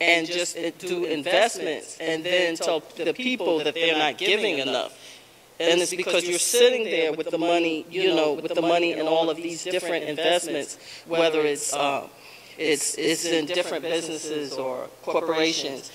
and 0.00 0.26
just 0.26 0.56
do 0.78 1.04
investments 1.04 1.98
and 2.00 2.24
then 2.24 2.56
tell 2.56 2.80
the 2.96 3.12
people 3.12 3.58
that 3.64 3.74
they're 3.74 3.98
not 3.98 4.18
giving 4.18 4.58
enough. 4.58 4.98
And 5.60 5.80
it's 5.80 5.94
because 5.94 6.28
you're 6.28 6.38
sitting 6.38 6.84
there 6.84 7.12
with 7.12 7.30
the 7.30 7.38
money, 7.38 7.86
you 7.88 8.14
know, 8.14 8.32
with 8.32 8.54
the 8.54 8.62
money 8.62 8.92
in 8.92 9.06
all 9.06 9.30
of 9.30 9.36
these 9.36 9.62
different 9.62 10.04
investments, 10.04 10.78
whether 11.06 11.40
it's 11.42 11.72
um, 11.72 12.08
it's 12.58 12.96
it's 12.96 13.24
in 13.24 13.46
different 13.46 13.82
businesses 13.82 14.54
or 14.54 14.88
corporations. 15.02 15.92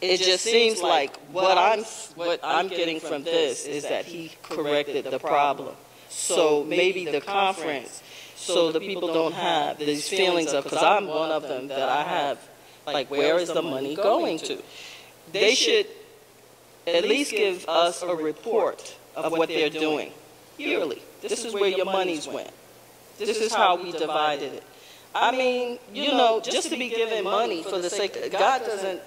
It 0.00 0.18
just 0.18 0.44
seems 0.44 0.82
like 0.82 1.16
what 1.32 1.56
I'm 1.56 1.82
what 2.16 2.40
I'm 2.42 2.68
getting 2.68 3.00
from 3.00 3.24
this 3.24 3.64
is 3.64 3.84
that 3.84 4.04
he 4.04 4.32
corrected 4.42 5.04
the 5.04 5.18
problem. 5.18 5.74
So 6.08 6.64
maybe 6.64 7.04
the 7.06 7.20
conference, 7.20 8.02
so 8.36 8.72
the 8.72 8.80
people 8.80 9.12
don't 9.12 9.34
have 9.34 9.78
these 9.78 10.08
feelings 10.08 10.52
of, 10.52 10.64
because 10.64 10.82
I'm 10.82 11.06
one 11.06 11.30
of 11.30 11.42
them 11.42 11.68
that 11.68 11.88
I 11.88 12.02
have, 12.02 12.38
like, 12.86 13.10
where 13.10 13.38
is 13.38 13.48
the 13.48 13.62
money 13.62 13.96
going 13.96 14.38
to? 14.40 14.62
They 15.32 15.54
should 15.54 15.86
at 16.86 17.04
least 17.04 17.32
give 17.32 17.68
us 17.68 18.02
a 18.02 18.14
report 18.14 18.96
of 19.14 19.32
what 19.32 19.48
they're 19.48 19.70
doing 19.70 20.12
yearly. 20.58 21.02
This 21.22 21.44
is 21.44 21.52
where 21.54 21.68
your 21.68 21.86
money's 21.86 22.28
went. 22.28 22.50
This 23.18 23.40
is 23.40 23.52
how 23.54 23.82
we 23.82 23.92
divided 23.92 24.52
it. 24.52 24.62
I 25.14 25.32
mean, 25.32 25.78
you 25.92 26.12
know, 26.12 26.40
just 26.40 26.70
to 26.70 26.76
be 26.76 26.90
given 26.90 27.24
money 27.24 27.62
for 27.62 27.78
the 27.78 27.90
sake 27.90 28.14
of 28.16 28.30
God 28.30 28.60
doesn't. 28.60 29.00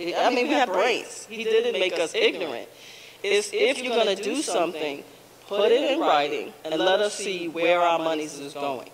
I 0.00 0.30
mean, 0.34 0.48
we 0.48 0.54
have 0.54 0.72
brains. 0.72 1.26
He 1.28 1.44
didn't 1.44 1.78
make 1.78 1.98
us 1.98 2.14
ignorant. 2.14 2.68
Is 3.22 3.50
if 3.52 3.82
you're 3.82 3.94
going 3.94 4.16
to 4.16 4.22
do 4.22 4.40
something, 4.40 5.04
put 5.46 5.70
it 5.72 5.90
in 5.92 6.00
writing, 6.00 6.54
and 6.64 6.80
let 6.80 7.00
us 7.00 7.14
see 7.14 7.48
where 7.48 7.80
our 7.80 7.98
monies 7.98 8.38
is 8.38 8.54
going. 8.54 8.88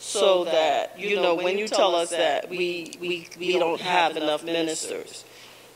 So 0.00 0.44
that, 0.44 0.98
you 0.98 1.16
know, 1.16 1.34
when 1.34 1.58
you 1.58 1.68
tell 1.68 1.94
us 1.94 2.10
that 2.10 2.48
we, 2.48 2.92
we, 3.00 3.28
we 3.38 3.58
don't 3.58 3.80
have 3.80 4.16
enough 4.16 4.44
ministers, 4.44 5.24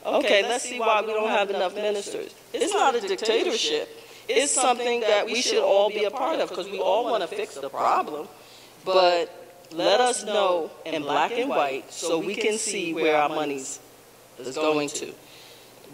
okay, 0.05 0.43
let's 0.43 0.65
see 0.65 0.81
why 0.81 1.01
we 1.01 1.09
don't 1.09 1.29
have 1.29 1.51
enough 1.51 1.75
ministers. 1.75 2.35
It's 2.53 2.73
not 2.73 2.95
a 2.95 3.01
dictatorship. 3.01 3.89
It's 4.29 4.53
something 4.53 5.01
that 5.01 5.27
we 5.27 5.43
should 5.43 5.63
all 5.63 5.91
be 5.91 6.05
a 6.05 6.11
part 6.11 6.41
of 6.41 6.49
because 6.49 6.69
we 6.69 6.79
all 6.79 7.05
want 7.05 7.23
to 7.23 7.29
fix 7.29 7.55
the 7.57 7.69
problem. 7.69 8.29
But 8.85 9.31
let 9.73 10.01
us 10.01 10.25
know 10.25 10.71
in 10.85 11.03
black 11.03 11.33
and 11.33 11.49
white 11.49 11.93
so 11.93 12.19
we 12.19 12.35
can 12.35 12.59
see 12.59 12.95
where 12.95 13.17
our 13.17 13.29
money's 13.29 13.81
is 14.47 14.57
going 14.57 14.89
to. 14.91 15.13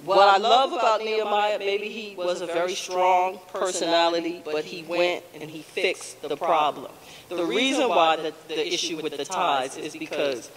What 0.04 0.28
I 0.28 0.38
love 0.38 0.72
about 0.72 1.00
Nehemiah, 1.00 1.58
maybe 1.58 1.88
he 1.88 2.14
was 2.14 2.40
a 2.40 2.46
very 2.46 2.74
strong 2.74 3.40
personality, 3.48 4.42
but 4.44 4.64
he 4.64 4.82
went 4.84 5.24
and 5.34 5.50
he 5.50 5.62
fixed 5.62 6.22
the 6.22 6.36
problem. 6.36 6.92
The 7.28 7.44
reason 7.44 7.88
why 7.88 8.16
the, 8.16 8.32
the 8.46 8.72
issue 8.72 9.00
with 9.02 9.16
the 9.16 9.24
tithes 9.24 9.76
is 9.76 9.96
because 9.96 10.50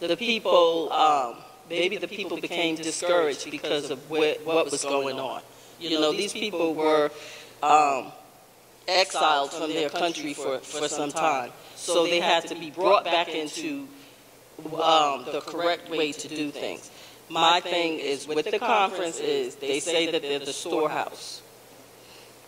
the 0.00 0.16
people, 0.16 0.92
um, 0.92 1.36
maybe 1.68 1.96
the 1.96 2.08
people 2.08 2.40
became 2.40 2.76
discouraged 2.76 3.50
because 3.50 3.90
of 3.90 4.10
what, 4.10 4.44
what 4.44 4.70
was 4.70 4.82
going 4.82 5.18
on. 5.18 5.42
You 5.78 6.00
know, 6.00 6.12
these 6.12 6.32
people 6.32 6.74
were 6.74 7.10
um, 7.62 8.12
exiled 8.88 9.52
from 9.52 9.70
their 9.70 9.88
country 9.88 10.34
for, 10.34 10.58
for 10.58 10.88
some 10.88 11.10
time. 11.10 11.52
So 11.76 12.04
they 12.04 12.20
had 12.20 12.46
to 12.48 12.54
be 12.54 12.70
brought 12.70 13.04
back 13.04 13.28
into 13.28 13.86
um, 14.80 15.24
the 15.24 15.42
correct 15.44 15.90
way 15.90 16.12
to 16.12 16.28
do 16.28 16.50
things 16.50 16.90
my 17.30 17.60
thing 17.60 17.98
is 17.98 18.26
with 18.26 18.50
the 18.50 18.58
conference 18.58 19.20
is 19.20 19.54
they 19.54 19.80
say 19.80 20.10
that 20.10 20.22
they're 20.22 20.40
the 20.40 20.52
storehouse. 20.52 21.42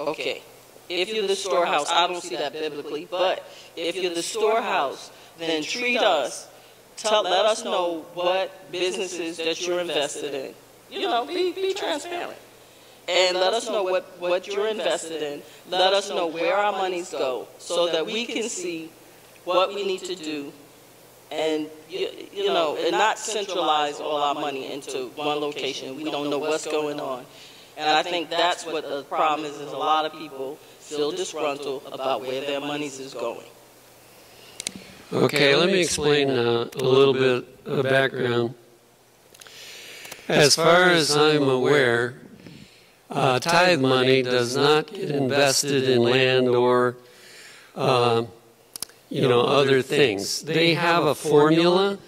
Okay. 0.01 0.43
If 0.89 1.09
you're 1.15 1.29
the 1.29 1.37
storehouse, 1.37 1.91
I 1.91 2.09
don't 2.09 2.21
see 2.21 2.37
that 2.37 2.53
biblically, 2.53 3.07
but 3.09 3.49
if 3.77 3.97
you're 3.97 4.15
the 4.15 4.23
storehouse, 4.23 5.11
then 5.39 5.63
treat 5.63 5.99
us, 5.99 6.49
tell, 6.97 7.23
let 7.23 7.47
us 7.47 7.65
know 7.65 8.05
what 8.15 8.71
businesses 8.73 9.37
that 9.37 9.65
you're 9.65 9.81
invested 9.81 10.35
in. 10.35 10.55
You 10.91 11.07
know, 11.07 11.25
be, 11.25 11.53
be 11.53 11.73
transparent. 11.73 12.37
And 13.09 13.37
let 13.37 13.53
us 13.53 13.69
know 13.69 13.83
what, 13.85 14.05
what 14.21 14.47
you're 14.47 14.69
invested 14.69 15.23
in. 15.23 15.43
Let 15.71 15.93
us 15.93 16.09
know 16.11 16.27
where 16.27 16.57
our 16.57 16.73
monies 16.73 17.11
go 17.11 17.49
so 17.59 17.87
that 17.87 18.05
we 18.05 18.27
can 18.27 18.49
see 18.49 18.91
what 19.45 19.75
we 19.75 19.87
need 19.87 20.05
to 20.05 20.15
do 20.15 20.53
and 21.33 21.67
you, 21.89 22.09
you 22.33 22.47
know, 22.47 22.77
and 22.77 22.93
not 22.93 23.19
centralize 23.19 24.01
all 24.01 24.17
our 24.17 24.35
money 24.35 24.71
into 24.73 25.09
one 25.17 25.39
location. 25.39 25.97
We 25.97 26.11
don't 26.11 26.29
know 26.29 26.39
what's 26.39 26.67
going 26.67 27.01
on. 27.01 27.25
And 27.77 27.89
I 27.89 28.03
think 28.03 28.29
that's 28.29 28.67
what 28.67 28.87
the 28.87 29.03
problem 29.05 29.49
is, 29.49 29.59
is 29.59 29.73
a 29.73 29.77
lot 29.77 30.05
of 30.05 30.13
people 30.13 30.57
feel 30.79 31.11
disgruntled 31.11 31.89
about 31.91 32.21
where 32.21 32.43
their 32.43 32.61
monies 32.61 33.01
is 33.01 33.15
going. 33.15 33.47
Okay, 35.13 35.55
let 35.55 35.69
me 35.69 35.81
explain 35.81 36.31
uh, 36.31 36.69
a 36.75 36.85
little 36.85 37.15
bit 37.15 37.47
of 37.65 37.83
background. 37.85 38.55
As 40.29 40.55
far 40.55 40.85
as 40.91 41.17
I'm 41.17 41.49
aware, 41.49 42.15
uh, 43.11 43.39
tithe 43.39 43.81
money 43.81 44.23
does 44.23 44.57
not 44.57 44.93
get 44.93 45.11
invested 45.11 45.89
in 45.89 46.03
land 46.03 46.49
or 46.49 46.97
uh, 47.75 48.25
you 49.13 49.29
know, 49.29 49.43
other 49.43 49.83
things. 49.83 50.41
They 50.41 50.73
have 50.73 51.05
a 51.05 51.15
formula. 51.15 51.99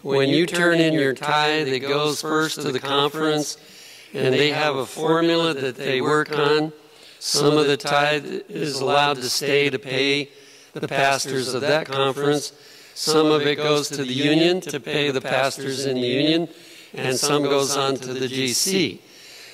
When 0.00 0.30
you 0.30 0.46
turn 0.46 0.80
in 0.80 0.94
your 0.94 1.12
tithe, 1.12 1.68
it 1.68 1.80
goes 1.80 2.22
first 2.22 2.62
to 2.62 2.72
the 2.72 2.80
conference, 2.80 3.58
and 4.14 4.32
they 4.32 4.50
have 4.50 4.76
a 4.76 4.86
formula 4.86 5.52
that 5.52 5.76
they 5.76 6.00
work 6.00 6.32
on. 6.32 6.72
Some 7.18 7.58
of 7.58 7.66
the 7.66 7.76
tithe 7.76 8.24
is 8.48 8.80
allowed 8.80 9.16
to 9.16 9.28
stay 9.28 9.68
to 9.68 9.78
pay 9.78 10.30
the 10.72 10.88
pastors 10.88 11.52
of 11.52 11.60
that 11.60 11.86
conference. 11.86 12.54
Some 12.94 13.26
of 13.26 13.42
it 13.46 13.56
goes 13.56 13.90
to 13.90 14.02
the 14.02 14.12
union 14.12 14.62
to 14.62 14.80
pay 14.80 15.10
the 15.10 15.20
pastors 15.20 15.84
in 15.84 15.96
the 15.96 16.08
union, 16.08 16.48
and 16.94 17.18
some 17.18 17.42
goes 17.42 17.76
on 17.76 17.96
to 17.96 18.14
the 18.14 18.26
GC. 18.26 19.00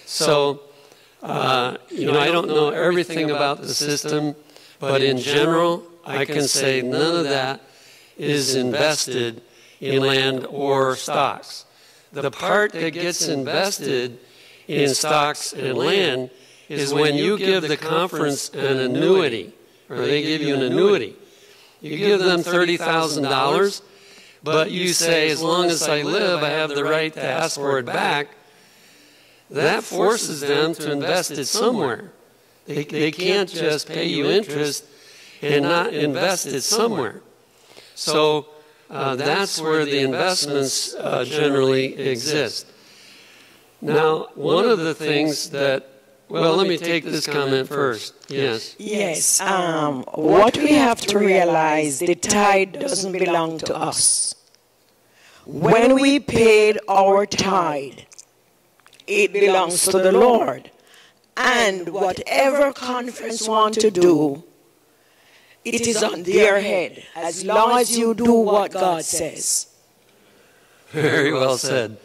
So, 0.05 0.61
uh, 1.21 1.79
you 1.91 2.07
know, 2.07 2.21
I 2.21 2.27
don't 2.27 2.47
know 2.47 2.69
everything 2.71 3.33
about 3.33 3.61
the 3.61 3.75
system, 3.75 4.37
but 4.79 5.03
in 5.03 5.19
general, 5.19 5.83
I 6.07 6.25
can 6.25 6.47
say 6.49 6.83
none 6.83 7.17
of 7.17 7.25
that 7.25 7.61
is 8.17 8.55
invested 8.55 9.43
in 9.81 10.03
land 10.03 10.47
or 10.47 10.97
stocks. 10.97 11.65
The 12.13 12.31
part 12.31 12.73
that 12.73 12.91
gets 12.91 13.29
invested 13.29 14.19
in 14.69 14.95
stocks 14.95 15.53
and 15.53 15.77
land 15.77 16.31
is 16.69 16.95
when 16.95 17.15
you 17.15 17.37
give 17.37 17.67
the 17.67 17.77
conference 17.77 18.49
an 18.51 18.79
annuity, 18.79 19.53
or 19.89 19.97
they 19.97 20.23
give 20.23 20.43
you 20.43 20.55
an 20.55 20.63
annuity. 20.63 21.17
You 21.81 21.97
give 21.99 22.21
them 22.21 22.41
$30,000, 22.41 23.83
but 24.43 24.71
you 24.71 24.89
say, 24.89 25.31
as 25.31 25.43
long 25.43 25.67
as 25.67 25.83
I 25.83 26.03
live, 26.03 26.43
I 26.43 26.51
have 26.51 26.71
the 26.71 26.85
right 26.85 27.13
to 27.13 27.23
ask 27.23 27.57
for 27.57 27.79
it 27.79 27.87
back. 27.87 28.29
that 29.51 29.85
forces 29.85 30.41
them 30.41 30.75
to 30.75 30.91
invest 30.91 31.33
it 31.33 31.47
somewhere. 31.47 32.13
They, 32.67 32.83
they 32.83 33.13
can't 33.13 33.49
just 33.49 33.87
pay 33.89 34.07
you 34.07 34.27
interest 34.27 34.85
and 35.43 35.65
not 35.65 35.93
invest 35.93 36.47
it 36.47 36.63
somewhere. 36.63 37.23
So 37.95 38.49
uh, 38.91 39.17
that's 39.17 39.61
where 39.61 39.85
the 39.85 40.01
investments 40.01 40.95
uh, 40.95 41.25
generally 41.25 41.97
exist. 41.99 42.67
Now, 43.81 44.29
one 44.35 44.65
of 44.65 44.79
the 44.79 44.95
things 44.95 45.51
that, 45.51 45.89
well, 46.29 46.57
let 46.57 46.67
me 46.67 46.77
take 46.77 47.05
this 47.05 47.27
comment 47.27 47.69
first. 47.69 48.15
Yes. 48.29 48.75
Yes. 48.79 49.41
Um, 49.41 50.03
what 50.15 50.57
we 50.57 50.73
have 50.73 51.01
to 51.03 51.19
realize, 51.19 51.99
the 51.99 52.15
tithe 52.15 52.73
doesn't 52.73 53.13
belong 53.13 53.59
to 53.59 53.77
us. 53.77 54.35
When 55.45 55.95
we 55.95 56.19
paid 56.19 56.79
our 56.89 57.27
tithe, 57.27 58.01
it 59.07 59.33
belongs 59.33 59.85
to 59.85 59.99
the 59.99 60.13
Lord. 60.13 60.71
And 61.37 61.91
whatever 61.91 62.73
conference 62.73 63.47
want 63.47 63.75
to 63.75 63.91
do, 63.91 64.43
it 65.67 65.87
is 65.87 66.03
on 66.03 66.23
their 66.23 66.61
head, 66.61 67.03
as 67.15 67.45
long 67.45 67.79
as 67.79 67.97
you 67.99 68.15
do 68.15 68.33
what 68.33 68.73
God 68.73 69.05
says. 69.05 69.67
Very 70.91 71.33
well 71.33 71.59
said. 71.59 71.97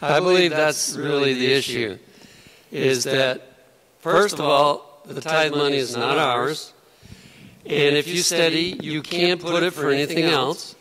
I 0.00 0.20
believe 0.20 0.52
that's 0.52 0.94
really 0.94 1.34
the 1.34 1.52
issue, 1.52 1.98
is 2.70 3.04
that, 3.04 3.42
first 3.98 4.34
of 4.34 4.40
all, 4.40 5.02
the 5.04 5.20
tithe 5.20 5.52
money 5.52 5.78
is 5.78 5.96
not 5.96 6.18
ours. 6.18 6.72
And 7.66 7.96
if 7.96 8.06
you 8.06 8.18
study, 8.18 8.78
you 8.80 9.02
can't 9.02 9.40
put 9.40 9.62
it 9.62 9.72
for 9.72 9.90
anything 9.90 10.24
else. 10.24 10.76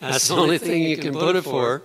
That's 0.00 0.28
the 0.28 0.36
only 0.36 0.58
thing 0.58 0.82
you 0.82 0.96
can 0.96 1.12
put 1.12 1.36
it 1.36 1.42
for. 1.42 1.82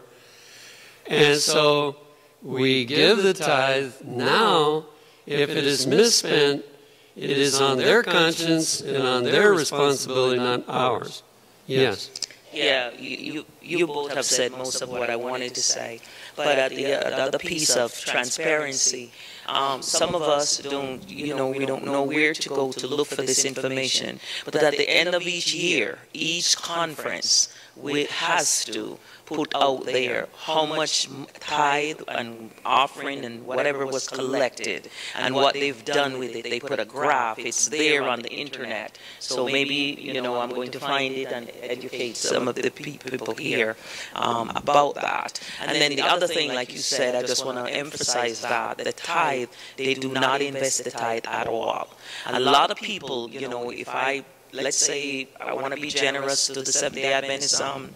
And 1.07 1.37
so 1.39 1.97
we 2.41 2.85
give 2.85 3.21
the 3.21 3.33
tithe 3.33 3.93
now. 4.03 4.85
If 5.25 5.49
it 5.49 5.65
is 5.65 5.85
misspent, 5.85 6.65
it 7.23 7.37
is 7.37 7.59
on 7.59 7.77
their 7.77 8.01
conscience 8.03 8.81
and 8.81 9.05
on 9.05 9.23
their 9.23 9.51
responsibility, 9.53 10.37
not 10.37 10.63
ours. 10.67 11.23
Yes. 11.67 12.09
Yeah, 12.51 12.91
you, 12.97 13.17
you, 13.17 13.45
you 13.61 13.87
both 13.87 14.13
have 14.13 14.25
said 14.25 14.51
most 14.53 14.81
of 14.81 14.89
what 14.89 15.09
I 15.09 15.15
wanted 15.15 15.53
to 15.53 15.61
say. 15.61 15.99
But 16.35 16.57
uh, 16.57 16.69
the, 16.69 16.93
uh, 16.95 17.09
the 17.09 17.23
other 17.23 17.37
piece 17.37 17.75
of 17.75 17.93
transparency, 17.93 19.11
um, 19.47 19.81
some 19.83 20.15
of 20.15 20.23
us 20.23 20.57
don't, 20.57 21.07
you 21.07 21.35
know, 21.35 21.49
we 21.49 21.65
don't 21.65 21.85
know 21.85 22.03
where 22.03 22.33
to 22.33 22.49
go 22.49 22.71
to 22.71 22.87
look 22.87 23.07
for 23.07 23.21
this 23.21 23.45
information. 23.45 24.19
But 24.45 24.55
at 24.55 24.77
the 24.77 24.89
end 24.89 25.13
of 25.13 25.23
each 25.23 25.53
year, 25.53 25.99
each 26.13 26.57
conference, 26.57 27.53
we 27.81 28.05
has 28.05 28.65
to 28.65 28.97
put 29.25 29.53
out 29.53 29.85
there 29.85 30.27
how 30.35 30.65
much 30.65 31.07
tithe 31.39 32.01
and 32.07 32.49
offering 32.65 33.23
and 33.25 33.45
whatever 33.45 33.85
was 33.85 34.07
collected 34.07 34.89
and 35.15 35.35
what 35.35 35.53
they've 35.53 35.85
done 35.85 36.17
with 36.17 36.35
it. 36.35 36.43
They 36.43 36.59
put 36.59 36.79
a 36.79 36.85
graph. 36.85 37.37
It's 37.37 37.67
there 37.67 38.03
on 38.03 38.21
the 38.21 38.31
internet. 38.31 38.97
So 39.19 39.45
maybe, 39.45 39.97
you 39.99 40.21
know, 40.21 40.39
I'm 40.41 40.49
going 40.49 40.71
to 40.71 40.79
find 40.79 41.13
it 41.13 41.31
and 41.31 41.51
educate 41.61 42.17
some 42.17 42.47
of 42.47 42.55
the 42.55 42.71
people 42.71 43.35
here 43.35 43.77
um, 44.15 44.51
about 44.55 44.95
that. 44.95 45.39
And 45.61 45.75
then 45.81 45.95
the 45.95 46.01
other 46.01 46.27
thing, 46.27 46.53
like 46.53 46.73
you 46.73 46.79
said, 46.79 47.15
I 47.15 47.21
just 47.21 47.45
want 47.45 47.57
to 47.63 47.71
emphasize 47.71 48.41
that 48.41 48.79
the 48.79 48.93
tithe, 48.93 49.49
they 49.77 49.93
do 49.93 50.11
not 50.11 50.41
invest 50.41 50.83
the 50.83 50.91
tithe 50.91 51.25
at 51.27 51.47
all. 51.47 51.87
A 52.25 52.39
lot 52.39 52.71
of 52.71 52.77
people, 52.77 53.29
you 53.29 53.47
know, 53.47 53.69
if 53.69 53.89
I, 53.89 54.23
let's 54.53 54.77
say 54.77 55.27
I 55.39 55.53
want 55.53 55.73
to 55.73 55.81
be 55.81 55.89
generous 55.89 56.47
to 56.47 56.61
the 56.61 56.71
Seventh-day 56.71 57.13
Adventist 57.13 57.61
um, 57.61 57.89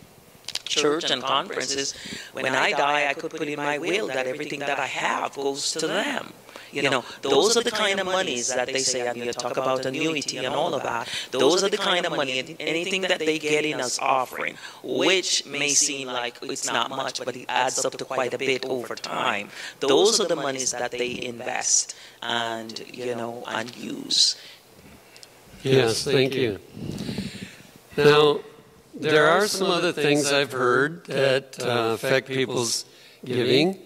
church 0.65 1.09
and 1.09 1.21
conferences, 1.21 1.93
when 2.31 2.47
I 2.47 2.71
die, 2.71 3.09
I 3.09 3.13
could 3.13 3.31
put 3.31 3.47
in 3.47 3.57
my 3.57 3.77
will 3.77 4.07
that 4.07 4.27
everything 4.27 4.59
that 4.59 4.79
I 4.79 4.87
have 4.87 5.35
goes 5.35 5.71
to 5.73 5.87
them. 5.87 6.33
You 6.71 6.89
know, 6.89 7.05
those 7.21 7.55
are 7.55 7.61
the 7.61 7.69
kind 7.69 7.99
of 7.99 8.07
monies 8.07 8.47
that 8.47 8.65
they 8.67 8.79
say, 8.79 9.07
and 9.07 9.17
you 9.17 9.31
talk 9.31 9.57
about 9.57 9.85
annuity 9.85 10.37
and 10.37 10.55
all 10.55 10.73
of 10.73 10.81
that. 10.83 11.07
Those 11.29 11.63
are 11.63 11.69
the 11.69 11.77
kind 11.77 12.03
of 12.05 12.15
money, 12.15 12.55
anything 12.59 13.01
that 13.01 13.19
they 13.19 13.37
get 13.37 13.63
in 13.63 13.79
as 13.79 13.99
offering, 13.99 14.57
which 14.81 15.45
may 15.45 15.69
seem 15.69 16.07
like 16.07 16.39
it's 16.41 16.65
not 16.65 16.89
much, 16.89 17.23
but 17.23 17.35
it 17.35 17.45
adds 17.47 17.85
up 17.85 17.93
to 17.93 18.05
quite 18.05 18.33
a 18.33 18.39
bit 18.39 18.65
over 18.65 18.95
time. 18.95 19.49
Those 19.79 20.19
are 20.19 20.27
the 20.27 20.35
monies 20.35 20.71
that 20.71 20.91
they 20.91 21.23
invest 21.23 21.95
and, 22.23 22.83
you 22.91 23.15
know, 23.15 23.43
and 23.47 23.75
use. 23.77 24.35
Yes, 25.63 26.03
thank 26.03 26.35
you. 26.35 26.59
Now, 27.95 28.39
there 28.93 29.27
are 29.27 29.47
some 29.47 29.71
other 29.71 29.93
things 29.93 30.31
I've 30.31 30.51
heard 30.51 31.05
that 31.05 31.57
uh, 31.61 31.93
affect 31.93 32.27
people's 32.27 32.85
giving. 33.23 33.79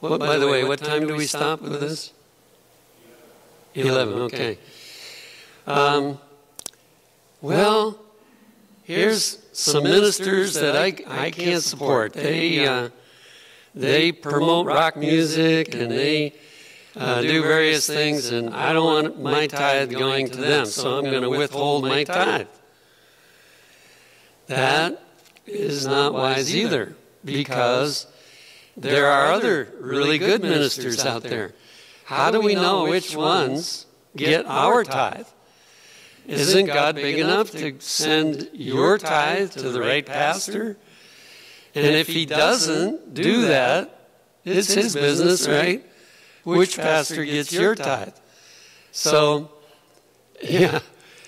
What, 0.00 0.20
by 0.20 0.36
the 0.36 0.48
way, 0.48 0.64
what 0.64 0.80
time 0.80 1.06
do 1.06 1.14
we 1.14 1.26
stop 1.26 1.62
with 1.62 1.80
this? 1.80 2.12
11, 3.74 4.14
okay. 4.14 4.58
Um, 5.66 6.18
well, 7.40 7.98
here's 8.82 9.38
some 9.52 9.84
ministers 9.84 10.54
that 10.54 10.76
I, 10.76 10.94
I 11.06 11.30
can't 11.30 11.62
support. 11.62 12.12
They, 12.12 12.66
uh, 12.66 12.90
they 13.74 14.12
promote 14.12 14.66
rock 14.66 14.96
music 14.96 15.74
and 15.74 15.90
they 15.90 16.34
uh, 16.96 17.20
do 17.22 17.42
various 17.42 17.86
things, 17.86 18.30
and 18.30 18.54
I 18.54 18.72
don't 18.72 18.84
want 18.84 19.22
my 19.22 19.46
tithe 19.46 19.90
going 19.90 20.28
to 20.30 20.36
them, 20.36 20.66
so 20.66 20.98
I'm 20.98 21.04
going 21.04 21.22
to 21.22 21.30
withhold 21.30 21.84
my 21.84 22.04
tithe. 22.04 22.46
That 24.46 25.02
is 25.46 25.86
not 25.86 26.12
wise 26.12 26.54
either 26.54 26.94
because 27.24 28.06
there 28.76 29.06
are 29.06 29.32
other 29.32 29.72
really 29.80 30.18
good 30.18 30.42
ministers 30.42 31.04
out 31.04 31.22
there. 31.22 31.54
How 32.04 32.30
do 32.30 32.40
we 32.40 32.54
know 32.54 32.84
which 32.84 33.16
ones 33.16 33.86
get 34.14 34.46
our 34.46 34.84
tithe? 34.84 35.26
Isn't 36.26 36.66
God 36.66 36.94
big 36.94 37.18
enough 37.18 37.50
to 37.52 37.78
send 37.80 38.50
your 38.52 38.98
tithe 38.98 39.52
to 39.52 39.70
the 39.70 39.80
right 39.80 40.04
pastor? 40.04 40.76
And 41.74 41.86
if 41.86 42.06
he 42.06 42.24
doesn't 42.24 43.14
do 43.14 43.42
that, 43.42 44.08
it's 44.44 44.72
his 44.72 44.94
business, 44.94 45.48
right? 45.48 45.84
Which 46.44 46.76
pastor 46.76 47.24
gets 47.24 47.52
your 47.52 47.74
tithe? 47.74 48.14
So, 48.92 49.50
yeah. 50.42 50.80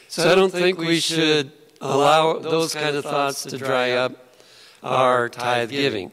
So 0.09 0.31
I 0.31 0.35
don't 0.35 0.53
think 0.53 0.79
we 0.79 1.01
should 1.01 1.53
allow 1.81 2.39
those 2.39 2.75
kind 2.75 2.97
of 2.97 3.05
thoughts 3.05 3.43
to 3.45 3.59
dry 3.59 3.93
up 3.93 4.13
our 4.83 5.29
tithe 5.29 5.71
giving. 5.71 6.13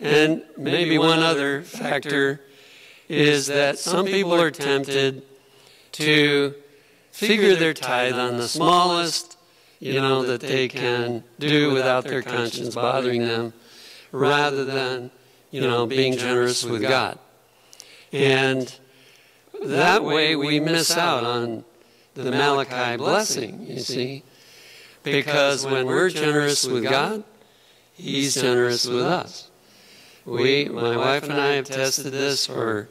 And 0.00 0.42
maybe 0.56 0.98
one 0.98 1.20
other 1.20 1.62
factor 1.62 2.40
is 3.08 3.46
that 3.46 3.78
some 3.78 4.06
people 4.06 4.34
are 4.34 4.50
tempted 4.50 5.22
to 5.92 6.54
figure 7.12 7.56
their 7.56 7.74
tithe 7.74 8.14
on 8.14 8.36
the 8.36 8.48
smallest, 8.48 9.38
you 9.78 10.00
know, 10.00 10.22
that 10.24 10.40
they 10.40 10.68
can 10.68 11.24
do 11.38 11.72
without 11.72 12.04
their 12.04 12.22
conscience 12.22 12.74
bothering 12.74 13.22
them, 13.22 13.52
rather 14.12 14.64
than, 14.64 15.10
you 15.50 15.60
know, 15.60 15.86
being 15.86 16.16
generous 16.16 16.64
with 16.64 16.82
God. 16.82 17.18
And 18.16 18.78
that 19.62 20.02
way 20.02 20.36
we 20.36 20.58
miss 20.58 20.96
out 20.96 21.24
on 21.24 21.64
the 22.14 22.30
Malachi 22.30 22.96
blessing, 22.96 23.66
you 23.66 23.78
see. 23.78 24.22
Because 25.02 25.66
when 25.66 25.86
we're 25.86 26.08
generous 26.08 26.66
with 26.66 26.84
God, 26.84 27.24
He's 27.92 28.34
generous 28.34 28.86
with 28.86 29.02
us. 29.02 29.50
We, 30.24 30.64
my 30.66 30.96
wife 30.96 31.24
and 31.24 31.34
I 31.34 31.52
have 31.52 31.66
tested 31.66 32.12
this 32.12 32.46
for 32.46 32.88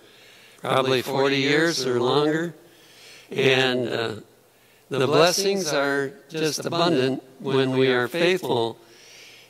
probably 0.62 1.02
40 1.02 1.36
years 1.36 1.86
or 1.86 2.00
longer, 2.00 2.56
and 3.30 3.90
uh, 3.90 4.16
the 4.90 5.06
blessings 5.06 5.74
are 5.74 6.14
just 6.30 6.66
abundant 6.66 7.24
when 7.40 7.72
we 7.72 7.90
are 7.90 8.08
faithful 8.08 8.78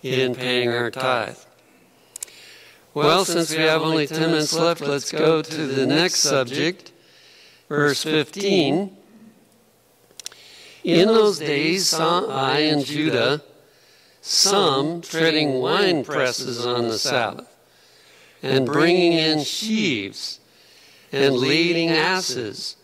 in 0.01 0.35
paying 0.35 0.69
our 0.69 0.89
tithe. 0.89 1.37
Well, 2.95 3.25
since 3.25 3.51
we 3.51 3.57
have 3.57 3.81
only 3.81 4.07
10 4.07 4.31
minutes 4.31 4.53
left, 4.53 4.79
let's 4.79 5.11
go 5.11 5.41
to 5.41 5.67
the 5.67 5.85
next 5.85 6.19
subject, 6.19 6.93
verse 7.67 8.01
15. 8.03 8.95
In 10.85 11.07
those 11.09 11.37
days 11.37 11.89
saw 11.89 12.25
I 12.25 12.59
in 12.59 12.85
Judah 12.85 13.41
some 14.21 15.01
treading 15.01 15.55
wine 15.55 16.05
presses 16.05 16.65
on 16.65 16.87
the 16.87 16.97
Sabbath, 16.97 17.53
and 18.41 18.65
bringing 18.65 19.11
in 19.11 19.43
sheaves, 19.43 20.39
and 21.11 21.35
leading 21.35 21.89
asses, 21.89 22.77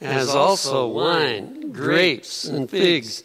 as 0.00 0.30
also 0.30 0.88
wine, 0.88 1.72
grapes, 1.72 2.46
and 2.46 2.70
figs, 2.70 3.22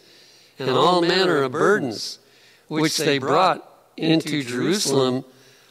and 0.58 0.68
all 0.68 1.00
manner 1.00 1.42
of 1.42 1.52
burdens, 1.52 2.18
which 2.66 2.98
they 2.98 3.16
brought 3.16 3.66
into 3.96 4.42
Jerusalem 4.42 5.24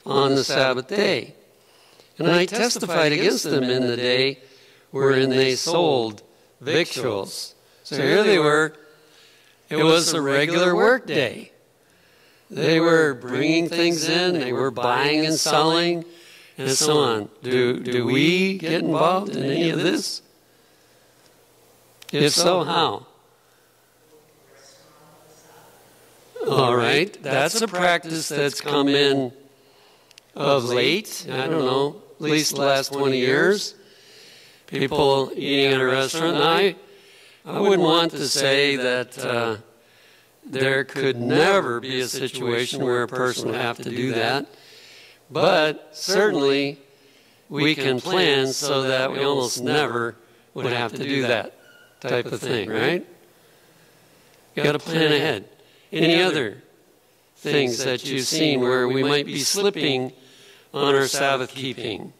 on 0.07 0.35
the 0.35 0.43
Sabbath 0.43 0.87
day. 0.87 1.35
And 2.17 2.31
I 2.31 2.45
testified 2.45 3.11
against 3.11 3.43
them 3.43 3.63
in 3.63 3.85
the 3.85 3.97
day 3.97 4.39
wherein 4.91 5.29
they 5.29 5.55
sold 5.55 6.23
victuals. 6.61 7.53
So 7.83 8.01
here 8.01 8.23
they 8.23 8.39
were. 8.39 8.73
It 9.69 9.77
was 9.77 10.13
a 10.13 10.21
regular 10.21 10.75
work 10.75 11.05
day. 11.05 11.51
They 12.49 12.79
were 12.79 13.13
bringing 13.13 13.67
things 13.67 14.07
in, 14.07 14.39
they 14.39 14.53
were 14.53 14.71
buying 14.71 15.25
and 15.25 15.35
selling, 15.35 16.05
and 16.57 16.71
so 16.71 16.99
on. 16.99 17.29
Do, 17.43 17.81
do 17.81 18.05
we 18.05 18.57
get 18.57 18.81
involved 18.83 19.35
in 19.35 19.43
any 19.43 19.69
of 19.69 19.79
this? 19.79 20.21
If 22.13 22.31
so, 22.31 22.63
how? 22.63 23.05
All 26.47 26.77
right, 26.77 27.21
that's 27.21 27.61
a 27.61 27.67
practice 27.67 28.29
that's 28.29 28.61
come 28.61 28.87
in 28.87 29.33
of 30.37 30.65
late. 30.65 31.25
I 31.29 31.47
don't 31.47 31.65
know, 31.65 32.01
at 32.15 32.21
least 32.21 32.55
the 32.55 32.61
last 32.61 32.93
20 32.93 33.17
years. 33.17 33.75
People 34.67 35.31
eating 35.35 35.73
at 35.73 35.81
a 35.81 35.85
restaurant. 35.85 36.37
I, 36.37 36.75
I 37.45 37.59
wouldn't 37.59 37.81
want 37.81 38.11
to 38.11 38.27
say 38.27 38.75
that 38.75 39.17
uh, 39.17 39.57
there 40.45 40.83
could 40.83 41.17
never 41.17 41.79
be 41.79 42.01
a 42.01 42.07
situation 42.07 42.83
where 42.83 43.03
a 43.03 43.07
person 43.07 43.47
would 43.47 43.59
have 43.59 43.77
to 43.79 43.89
do 43.89 44.13
that. 44.13 44.47
But 45.31 45.89
certainly, 45.95 46.79
we 47.49 47.75
can 47.75 47.99
plan 47.99 48.47
so 48.47 48.83
that 48.83 49.11
we 49.11 49.23
almost 49.23 49.61
never 49.61 50.15
would 50.53 50.65
have 50.65 50.93
to 50.93 51.03
do 51.03 51.23
that 51.23 51.53
type 51.99 52.27
of 52.27 52.39
thing, 52.39 52.69
right? 52.69 53.05
You 54.55 54.63
got 54.63 54.73
to 54.73 54.79
plan 54.79 55.11
ahead. 55.11 55.49
Any 55.91 56.21
other 56.21 56.61
things 57.37 57.83
that 57.83 58.05
you've 58.05 58.25
seen 58.25 58.59
where 58.59 58.87
we 58.87 59.03
might 59.03 59.25
be 59.25 59.39
slipping 59.39 60.11
on 60.73 60.95
our 60.95 61.07
Sabbath 61.07 61.53
keeping? 61.53 62.13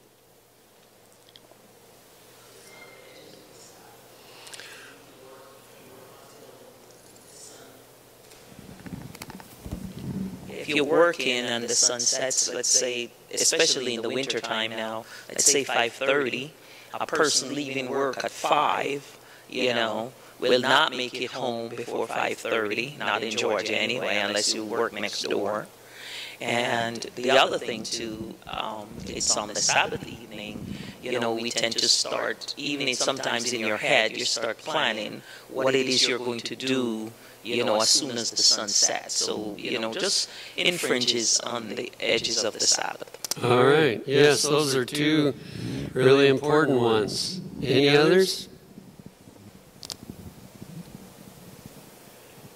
if 10.68 10.76
you're 10.76 10.86
working 10.86 11.46
and 11.46 11.64
the 11.64 11.76
sun 11.76 12.00
sets, 12.00 12.54
let's 12.54 12.70
say, 12.70 13.10
especially 13.34 13.96
in 13.96 14.02
the 14.02 14.10
winter 14.10 14.40
time 14.40 14.72
now, 14.72 15.06
let's 15.30 15.46
say 15.46 15.64
5:30, 15.64 16.52
a 16.94 17.06
person 17.06 17.54
leaving 17.56 17.90
work 17.90 18.24
at 18.24 18.32
5, 18.32 19.18
you 19.50 19.74
know, 19.74 20.12
will 20.40 20.60
not 20.60 20.92
make 20.92 21.16
it 21.16 21.32
home 21.32 21.70
before 21.70 22.08
5:30, 22.08 22.98
not 22.98 23.24
in 23.24 23.32
Georgia 23.32 23.78
anyway, 23.78 24.18
unless 24.18 24.54
you 24.54 24.64
work 24.66 24.94
next 24.94 25.22
door. 25.24 25.68
And 26.40 27.02
the 27.16 27.32
other 27.32 27.58
thing 27.58 27.84
too, 27.84 28.36
um, 28.48 28.88
it's 29.06 29.36
on 29.36 29.48
the 29.48 29.56
Sabbath 29.56 30.08
evening. 30.08 30.66
You 31.02 31.20
know, 31.20 31.34
we 31.34 31.52
tend 31.52 31.78
to 31.78 31.88
start, 31.88 32.54
even 32.58 32.94
sometimes 32.96 33.54
in 33.54 33.62
your 33.62 33.78
head, 33.78 34.18
you 34.18 34.26
start 34.26 34.58
planning 34.60 35.22
what 35.50 35.74
it 35.74 35.88
is 35.88 36.08
you're 36.08 36.20
going 36.20 36.42
to 36.42 36.56
do 36.56 37.12
you 37.44 37.64
know, 37.64 37.82
as 37.82 37.90
soon 37.90 38.18
as 38.18 38.32
the 38.32 38.38
sun 38.38 38.68
sets. 38.68 39.16
So, 39.16 39.56
you 39.58 39.80
know, 39.80 39.94
just 39.94 40.30
infringes 40.58 41.40
on 41.40 41.70
the 41.70 41.92
edges 42.00 42.44
of 42.44 42.54
the 42.54 42.60
Sabbath. 42.60 43.44
All 43.44 43.64
right. 43.64 44.02
Yes, 44.06 44.44
those 44.44 44.76
are 44.76 44.86
two 44.86 45.34
really 45.94 46.28
important 46.28 46.80
ones. 46.80 47.42
Any 47.62 47.90
others? 47.90 48.50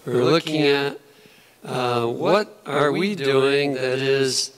We're 0.05 0.23
looking 0.23 0.63
at 0.63 0.99
uh, 1.64 2.05
what 2.07 2.62
are 2.66 2.91
we 2.91 3.16
doing 3.16 3.74
that 3.74 3.99
is 3.99 4.51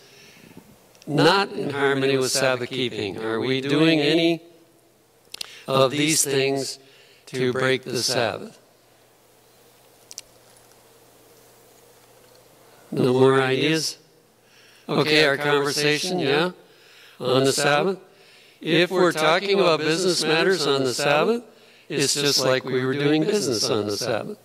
not 1.05 1.51
in 1.51 1.69
harmony 1.69 2.17
with 2.17 2.31
Sabbath 2.31 2.69
keeping? 2.69 3.17
Are 3.17 3.39
we 3.39 3.61
doing 3.61 3.99
any 3.99 4.41
of 5.67 5.91
these 5.91 6.23
things 6.23 6.79
to 7.27 7.51
break 7.51 7.83
the 7.83 8.01
Sabbath? 8.01 8.59
No 12.91 13.13
more 13.13 13.41
ideas? 13.41 13.97
Okay, 14.87 15.25
our 15.25 15.37
conversation, 15.37 16.19
yeah, 16.19 16.51
on 17.19 17.43
the 17.43 17.53
Sabbath. 17.53 17.97
If 18.61 18.91
we're 18.91 19.11
talking 19.11 19.59
about 19.59 19.79
business 19.79 20.23
matters 20.23 20.67
on 20.67 20.83
the 20.83 20.93
Sabbath, 20.93 21.43
it's 21.89 22.13
just 22.13 22.43
like 22.45 22.63
we 22.63 22.85
were 22.85 22.93
doing 22.93 23.23
business 23.23 23.69
on 23.69 23.87
the 23.87 23.97
Sabbath. 23.97 24.37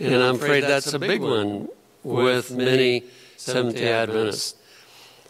And 0.00 0.22
I'm 0.22 0.36
afraid 0.36 0.64
that's 0.64 0.92
a 0.92 0.98
big 0.98 1.20
one 1.20 1.68
with 2.02 2.50
many 2.50 3.04
Seventh-day 3.36 3.92
Adventists. 3.92 4.56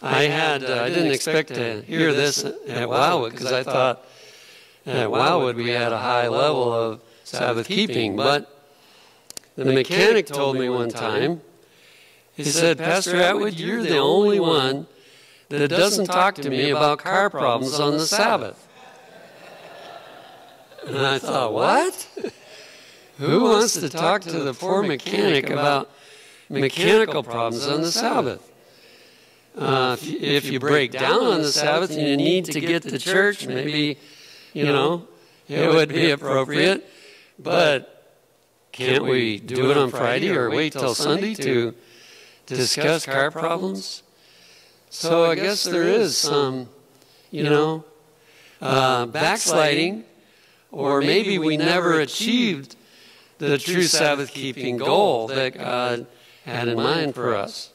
I 0.03 0.25
had, 0.25 0.65
uh, 0.65 0.83
I 0.83 0.89
didn't 0.89 1.13
expect 1.13 1.49
to 1.55 1.83
hear 1.83 2.13
this 2.13 2.45
at 2.45 2.89
Wildwood 2.89 3.33
because 3.33 3.53
I 3.53 3.63
thought 3.63 4.05
at 4.87 5.11
Wildwood 5.11 5.57
we 5.57 5.71
had 5.71 5.93
a 5.93 5.99
high 5.99 6.29
level 6.29 6.73
of 6.73 7.01
Sabbath 7.25 7.69
keeping, 7.69 8.17
but 8.17 8.51
the 9.57 9.65
mechanic 9.65 10.27
told 10.27 10.59
me 10.59 10.69
one 10.69 10.91
time 10.91 11.41
he 12.35 12.45
said, 12.45 12.79
Pastor 12.79 13.17
Atwood, 13.17 13.55
you're 13.55 13.83
the 13.83 13.99
only 13.99 14.41
one 14.41 14.87
that 15.49 15.69
doesn't 15.69 16.07
talk 16.07 16.35
to 16.37 16.51
me 16.51 16.71
about 16.71 16.99
car 16.99 17.31
problems 17.31 17.79
on 17.79 17.93
the 17.93 18.07
Sabbath. 18.07 18.61
And 20.87 20.99
I 20.99 21.19
thought, 21.19 21.53
what? 21.53 22.04
Who 23.19 23.45
wants 23.45 23.75
to 23.75 23.89
talk 23.89 24.23
to 24.23 24.41
the 24.41 24.55
poor 24.55 24.83
mechanic 24.83 25.49
about 25.49 25.91
mechanical 26.49 27.23
problems 27.23 27.67
on 27.67 27.83
the 27.83 27.93
Sabbath? 27.93 28.51
Uh, 29.57 29.97
if, 30.01 30.07
you, 30.09 30.19
if 30.21 30.45
you 30.47 30.59
break 30.59 30.91
down 30.91 31.23
on 31.23 31.43
the 31.43 31.53
Sabbath 31.53 31.93
and 31.93 32.01
you 32.01 32.17
need 32.17 32.47
to 32.47 32.61
get 32.61 32.83
to 32.83 32.99
church, 32.99 33.47
maybe, 33.47 33.99
you 34.53 34.65
know, 34.65 35.07
it 35.49 35.69
would 35.69 35.91
be 35.91 36.11
appropriate. 36.11 36.85
But 37.39 38.17
can't 38.73 39.05
we 39.05 39.39
do 39.39 39.71
it 39.71 39.77
on 39.77 39.91
Friday 39.91 40.31
or 40.31 40.51
wait 40.51 40.73
till 40.73 40.95
Sunday 40.95 41.35
to 41.35 41.73
discuss 42.47 43.07
car 43.07 43.31
problems. 43.31 44.03
So 44.91 45.31
I 45.31 45.37
guess 45.37 45.63
there 45.63 45.85
is 45.85 46.17
some, 46.19 46.69
you 47.31 47.45
know, 47.45 47.85
uh, 48.61 49.07
backsliding, 49.07 50.05
or 50.73 51.01
maybe 51.01 51.39
we 51.39 51.57
never 51.57 52.01
achieved 52.01 52.75
the 53.49 53.59
true 53.59 53.85
Sabbath 53.85 54.31
keeping 54.31 54.77
goal 54.77 55.29
that 55.29 55.57
God 55.57 56.07
had 56.45 56.69
in 56.69 56.77
mind 56.77 57.15
for 57.15 57.35
us. 57.35 57.71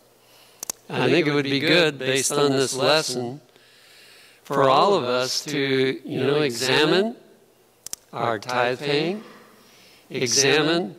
I 0.90 1.10
think 1.10 1.28
it 1.28 1.34
would 1.34 1.44
be 1.44 1.60
good, 1.60 2.00
based 2.00 2.32
on 2.32 2.52
this 2.52 2.74
lesson, 2.76 3.42
for 4.44 4.68
all 4.70 4.96
of 4.96 5.04
us 5.04 5.46
to, 5.46 6.02
you 6.04 6.20
know, 6.20 6.42
examine 6.42 7.16
our 8.12 8.40
tithe 8.40 8.80
paying, 8.80 9.24
examine 10.10 10.96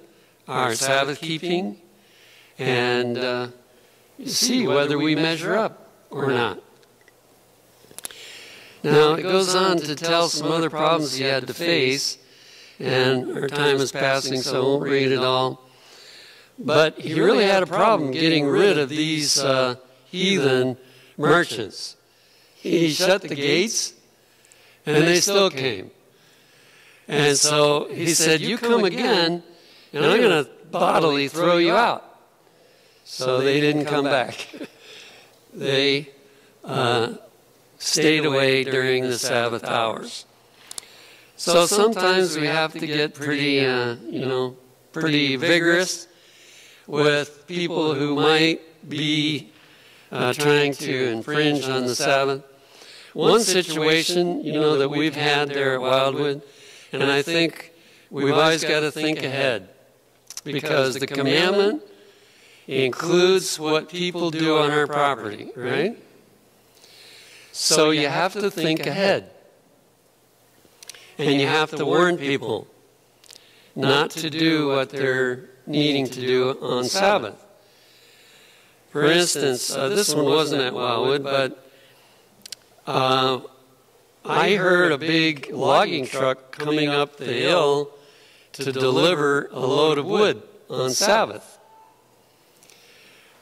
our 0.46 0.74
Sabbath 0.74 1.20
keeping, 1.20 1.76
and 2.58 3.18
uh, 3.18 3.48
see 4.24 4.66
whether 4.66 4.96
we 4.98 5.16
measure 5.16 5.56
up 5.56 5.88
or 6.10 6.28
not. 6.28 6.62
Now, 8.82 9.14
it 9.14 9.22
goes 9.22 9.54
on 9.54 9.78
to 9.78 9.94
tell 9.94 10.28
some 10.28 10.50
other 10.50 10.70
problems 10.70 11.14
he 11.16 11.24
had 11.24 11.46
to 11.48 11.54
face, 11.54 12.16
and 12.80 13.36
our 13.36 13.48
time 13.48 13.76
is 13.76 13.92
passing, 13.92 14.40
so 14.40 14.56
I 14.56 14.64
won't 14.64 14.82
read 14.84 15.12
it 15.12 15.18
all. 15.18 15.62
But 16.58 16.98
he 16.98 17.20
really 17.20 17.44
had 17.44 17.62
a 17.62 17.66
problem 17.66 18.10
getting 18.10 18.46
rid 18.46 18.78
of 18.78 18.88
these 18.88 19.38
uh, 19.38 19.76
heathen 20.06 20.76
merchants. 21.16 21.96
He 22.54 22.90
shut 22.90 23.22
the 23.22 23.34
gates, 23.34 23.94
and 24.84 25.04
they 25.04 25.20
still 25.20 25.50
came. 25.50 25.90
And 27.08 27.36
so 27.36 27.88
he 27.90 28.14
said, 28.14 28.40
You 28.40 28.58
come 28.58 28.84
again, 28.84 29.42
and 29.92 30.04
I'm 30.04 30.20
going 30.20 30.44
to 30.44 30.50
bodily 30.70 31.28
throw 31.28 31.56
you 31.56 31.72
out. 31.72 32.04
So 33.04 33.40
they 33.40 33.60
didn't 33.60 33.86
come 33.86 34.04
back. 34.04 34.46
they 35.54 36.10
uh, 36.62 37.14
stayed 37.78 38.24
away 38.24 38.64
during 38.64 39.04
the 39.04 39.18
Sabbath 39.18 39.64
hours. 39.64 40.26
So 41.40 41.64
sometimes 41.64 42.36
we 42.36 42.48
have 42.48 42.74
to 42.74 42.86
get 42.86 43.14
pretty, 43.14 43.64
uh, 43.64 43.96
you 44.10 44.20
know, 44.20 44.58
pretty 44.92 45.36
vigorous 45.36 46.06
with 46.86 47.46
people 47.46 47.94
who 47.94 48.14
might 48.14 48.60
be 48.86 49.50
uh, 50.12 50.34
trying 50.34 50.74
to 50.74 51.08
infringe 51.08 51.64
on 51.64 51.86
the 51.86 51.94
Sabbath. 51.94 52.44
One 53.14 53.40
situation, 53.40 54.44
you 54.44 54.52
know, 54.52 54.76
that 54.76 54.90
we've 54.90 55.16
had 55.16 55.48
there 55.48 55.72
at 55.72 55.80
Wildwood, 55.80 56.42
and 56.92 57.04
I 57.04 57.22
think 57.22 57.72
we've 58.10 58.34
always 58.34 58.62
got 58.62 58.80
to 58.80 58.90
think 58.90 59.22
ahead 59.22 59.70
because 60.44 60.96
the 60.96 61.06
commandment 61.06 61.82
includes 62.66 63.58
what 63.58 63.88
people 63.88 64.30
do 64.30 64.58
on 64.58 64.70
our 64.70 64.86
property, 64.86 65.52
right? 65.56 65.96
So 67.52 67.92
you 67.92 68.08
have 68.08 68.34
to 68.34 68.50
think 68.50 68.84
ahead. 68.84 69.30
And 71.20 71.40
you 71.40 71.46
have 71.46 71.70
to 71.72 71.84
warn 71.84 72.16
people 72.16 72.66
not 73.76 74.10
to 74.12 74.30
do 74.30 74.68
what 74.68 74.88
they're 74.88 75.50
needing 75.66 76.06
to 76.06 76.20
do 76.20 76.50
on 76.62 76.84
Sabbath. 76.84 77.36
For 78.90 79.04
instance, 79.04 79.74
uh, 79.74 79.90
this 79.90 80.14
one 80.14 80.24
wasn't 80.24 80.62
at 80.62 80.72
Wildwood, 80.72 81.22
but 81.22 81.70
uh, 82.86 83.40
I 84.24 84.54
heard 84.54 84.92
a 84.92 84.98
big 84.98 85.50
logging 85.52 86.06
truck 86.06 86.52
coming 86.52 86.88
up 86.88 87.18
the 87.18 87.26
hill 87.26 87.90
to 88.54 88.72
deliver 88.72 89.48
a 89.52 89.60
load 89.60 89.98
of 89.98 90.06
wood 90.06 90.42
on 90.68 90.90
Sabbath. 90.90 91.58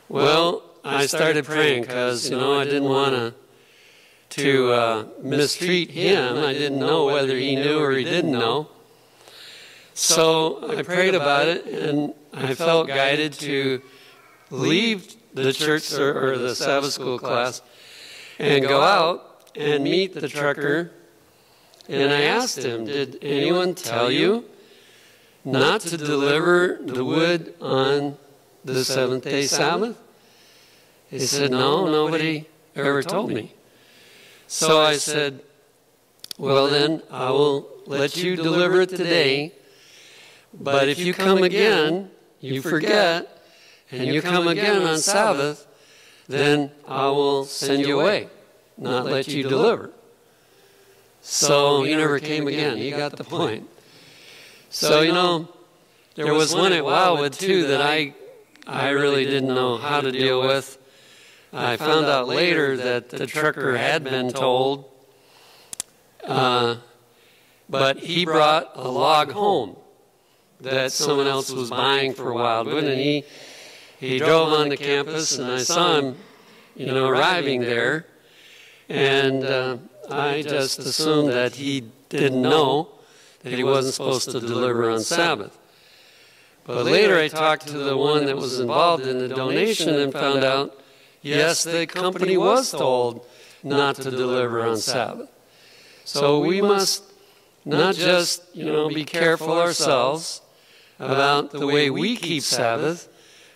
Well, 0.08 0.64
I 0.84 1.06
started 1.06 1.44
praying 1.44 1.82
because, 1.82 2.28
you 2.28 2.36
know, 2.36 2.58
I 2.58 2.64
didn't 2.64 2.88
want 2.88 3.14
to 3.14 3.34
to 4.30 4.72
uh, 4.72 5.06
mistreat 5.22 5.90
him. 5.90 6.38
I 6.38 6.52
didn't 6.52 6.78
know 6.78 7.06
whether 7.06 7.36
he 7.36 7.56
knew 7.56 7.78
or 7.78 7.92
he 7.92 8.04
didn't 8.04 8.32
know. 8.32 8.68
So 9.94 10.78
I 10.78 10.82
prayed 10.82 11.14
about 11.14 11.48
it, 11.48 11.66
and 11.66 12.14
I 12.32 12.54
felt 12.54 12.86
guided 12.86 13.32
to 13.34 13.82
leave 14.50 15.16
the 15.34 15.52
church 15.52 15.92
or, 15.92 16.32
or 16.32 16.38
the 16.38 16.54
Sabbath 16.54 16.92
school 16.92 17.18
class 17.18 17.62
and 18.38 18.64
go 18.64 18.80
out 18.80 19.50
and 19.56 19.82
meet 19.82 20.14
the 20.14 20.28
trucker. 20.28 20.92
And 21.88 22.12
I 22.12 22.22
asked 22.22 22.64
him, 22.64 22.84
Did 22.84 23.18
anyone 23.22 23.74
tell 23.74 24.10
you 24.10 24.44
not 25.44 25.80
to 25.82 25.96
deliver 25.96 26.78
the 26.80 27.04
wood 27.04 27.54
on 27.60 28.16
the 28.64 28.84
seventh 28.84 29.24
day 29.24 29.46
Sabbath? 29.46 29.98
He 31.10 31.18
said, 31.20 31.50
No, 31.50 31.86
nobody 31.90 32.46
ever 32.76 33.02
told 33.02 33.30
me. 33.30 33.54
So 34.48 34.80
I 34.80 34.96
said, 34.96 35.42
Well, 36.38 36.68
then 36.68 37.02
I 37.10 37.30
will 37.30 37.68
let 37.86 38.16
you 38.16 38.34
deliver 38.34 38.80
it 38.80 38.88
today. 38.88 39.52
But 40.58 40.88
if 40.88 40.98
you 40.98 41.12
come 41.12 41.42
again, 41.42 42.10
you 42.40 42.62
forget, 42.62 43.42
and 43.90 44.08
you 44.08 44.22
come 44.22 44.48
again 44.48 44.82
on 44.82 44.98
Sabbath, 44.98 45.66
then 46.28 46.72
I 46.86 47.08
will 47.08 47.44
send 47.44 47.86
you 47.86 48.00
away, 48.00 48.28
not 48.78 49.04
let 49.04 49.28
you 49.28 49.42
deliver. 49.42 49.92
So 51.20 51.82
he 51.82 51.94
never 51.94 52.18
came 52.18 52.48
again. 52.48 52.78
He 52.78 52.90
got 52.90 53.16
the 53.16 53.24
point. 53.24 53.68
So, 54.70 55.02
you 55.02 55.12
know, 55.12 55.48
there 56.14 56.32
was 56.32 56.54
one 56.54 56.72
at 56.72 56.84
Wildwood, 56.84 57.34
too, 57.34 57.66
that 57.68 57.82
I, 57.82 58.14
I 58.66 58.90
really 58.90 59.24
didn't 59.24 59.54
know 59.54 59.76
how 59.76 60.00
to 60.00 60.10
deal 60.10 60.40
with. 60.40 60.78
I 61.52 61.76
found 61.76 62.06
out 62.06 62.28
later 62.28 62.76
that 62.76 63.08
the 63.08 63.26
trucker 63.26 63.76
had 63.76 64.04
been 64.04 64.30
told, 64.30 64.84
uh, 66.24 66.76
but 67.68 67.98
he 67.98 68.24
brought 68.24 68.72
a 68.74 68.88
log 68.88 69.32
home 69.32 69.76
that 70.60 70.92
someone 70.92 71.26
else 71.26 71.50
was 71.50 71.70
buying 71.70 72.12
for 72.12 72.32
Wildwood, 72.32 72.84
and 72.84 73.00
he 73.00 73.24
he? 73.98 74.18
drove 74.18 74.52
on 74.52 74.68
the 74.68 74.76
campus, 74.76 75.38
and 75.38 75.50
I 75.50 75.58
saw 75.58 75.98
him, 75.98 76.16
you 76.76 76.86
know, 76.86 77.08
arriving 77.08 77.60
there, 77.60 78.06
and 78.88 79.44
uh, 79.44 79.78
I 80.10 80.42
just 80.42 80.78
assumed 80.80 81.30
that 81.30 81.54
he 81.54 81.84
didn't 82.08 82.42
know 82.42 82.88
that 83.42 83.52
he 83.52 83.64
wasn't 83.64 83.94
supposed 83.94 84.30
to 84.30 84.40
deliver 84.40 84.90
on 84.90 85.00
Sabbath. 85.00 85.56
But 86.64 86.84
later 86.84 87.18
I 87.18 87.28
talked 87.28 87.66
to 87.68 87.78
the 87.78 87.96
one 87.96 88.26
that 88.26 88.36
was 88.36 88.60
involved 88.60 89.06
in 89.06 89.18
the 89.18 89.28
donation 89.28 89.94
and 89.94 90.12
found 90.12 90.44
out, 90.44 90.78
yes, 91.28 91.64
the 91.64 91.86
company 91.86 92.36
was 92.36 92.70
told 92.70 93.26
not 93.62 93.96
to 93.96 94.10
deliver 94.10 94.62
on 94.62 94.76
Sabbath. 94.78 95.30
So 96.04 96.40
we 96.40 96.62
must 96.62 97.04
not 97.64 97.94
just, 97.94 98.42
you 98.54 98.66
know, 98.66 98.88
be 98.88 99.04
careful 99.04 99.52
ourselves 99.52 100.40
about 100.98 101.50
the 101.50 101.66
way 101.66 101.90
we 101.90 102.16
keep 102.16 102.42
Sabbath, 102.42 103.08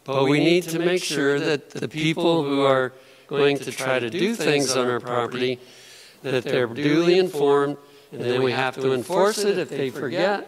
but 0.05 0.25
we 0.25 0.39
need 0.41 0.65
to 0.65 0.79
make 0.79 1.03
sure 1.03 1.39
that 1.41 1.71
the 1.71 1.89
people 1.89 2.45
who 2.45 2.63
are 2.63 2.93
going 3.27 3.57
to 3.59 3.73
try 3.73 3.99
to 3.99 4.11
do 4.11 4.35
things 4.35 4.77
on 4.77 4.89
our 4.89 5.01
property, 5.01 5.59
that 6.23 6.45
they're 6.45 6.67
duly 6.67 7.19
informed, 7.19 7.77
and 8.13 8.21
then 8.21 8.43
we 8.43 8.53
have 8.53 8.75
to 8.77 8.93
enforce 8.93 9.39
it 9.39 9.59
if 9.59 9.71
they 9.71 9.91
forget, 9.91 10.47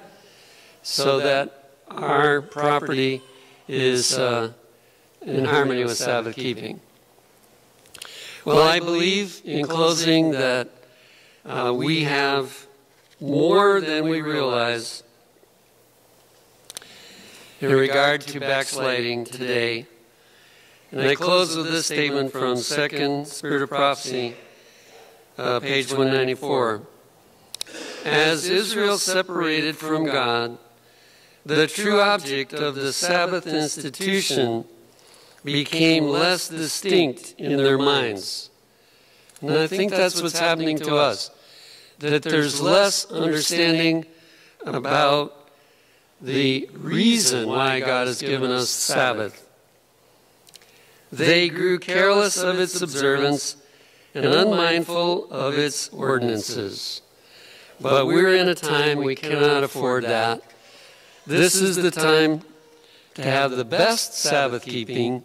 so 0.82 1.18
that 1.20 1.70
our 1.88 2.42
property 2.42 3.22
is 3.66 4.18
uh, 4.18 4.52
in 5.22 5.44
harmony 5.46 5.84
with 5.84 5.96
Sabbath 5.96 6.36
keeping. 6.36 6.80
Well, 8.45 8.61
I 8.61 8.78
believe, 8.78 9.40
in 9.47 9.66
closing, 9.66 10.32
that 10.32 10.68
uh, 11.47 11.72
we 11.74 12.05
have 12.05 12.66
more 13.18 13.80
than 13.80 14.07
we 14.07 14.20
realize 14.20 15.03
in 17.62 17.72
regard 17.72 18.20
to 18.20 18.40
backsliding 18.40 19.24
today. 19.24 19.86
And 20.92 21.01
I 21.01 21.14
close 21.14 21.57
with 21.57 21.70
this 21.70 21.86
statement 21.86 22.32
from 22.32 22.59
Second 22.59 23.28
Spirit 23.28 23.62
of 23.62 23.70
Prophecy, 23.70 24.36
uh, 25.38 25.61
page 25.61 25.90
194. 25.90 26.82
As 28.05 28.47
Israel 28.47 28.99
separated 28.99 29.74
from 29.74 30.05
God, 30.05 30.59
the 31.47 31.66
true 31.66 31.99
object 31.99 32.53
of 32.53 32.74
the 32.74 32.92
Sabbath 32.92 33.47
institution 33.47 34.66
became 35.45 36.05
less 36.05 36.49
distinct 36.49 37.34
in 37.38 37.57
their 37.57 37.78
minds. 37.78 38.51
And 39.40 39.53
I 39.53 39.66
think 39.66 39.90
that's 39.90 40.22
what's 40.22 40.38
happening 40.38 40.78
to 40.78 40.97
us, 40.97 41.30
that 41.99 42.22
there's 42.22 42.61
less 42.61 43.05
understanding 43.11 44.07
about 44.64 45.51
the 46.20 46.68
reason 46.72 47.49
why 47.49 47.80
God 47.80 48.07
has 48.07 48.20
given 48.20 48.51
us 48.51 48.70
Sabbath. 48.70 49.47
They 51.12 51.49
grew 51.49 51.78
careless 51.78 52.38
of 52.38 52.59
its 52.59 52.80
observance 52.80 53.57
and 54.14 54.24
unmindful 54.24 55.30
of 55.30 55.59
its 55.59 55.88
ordinances. 55.90 57.03
But 57.80 58.07
we're 58.07 58.36
in 58.36 58.49
a 58.49 58.55
time 58.55 58.99
we 58.99 59.14
cannot 59.14 59.62
afford 59.62 60.05
that. 60.05 60.42
This 61.26 61.57
is 61.61 61.76
the 61.76 61.90
time 61.90 62.42
to 63.14 63.22
have 63.22 63.51
the 63.51 63.64
best 63.64 64.14
Sabbath 64.14 64.64
keeping 64.64 65.22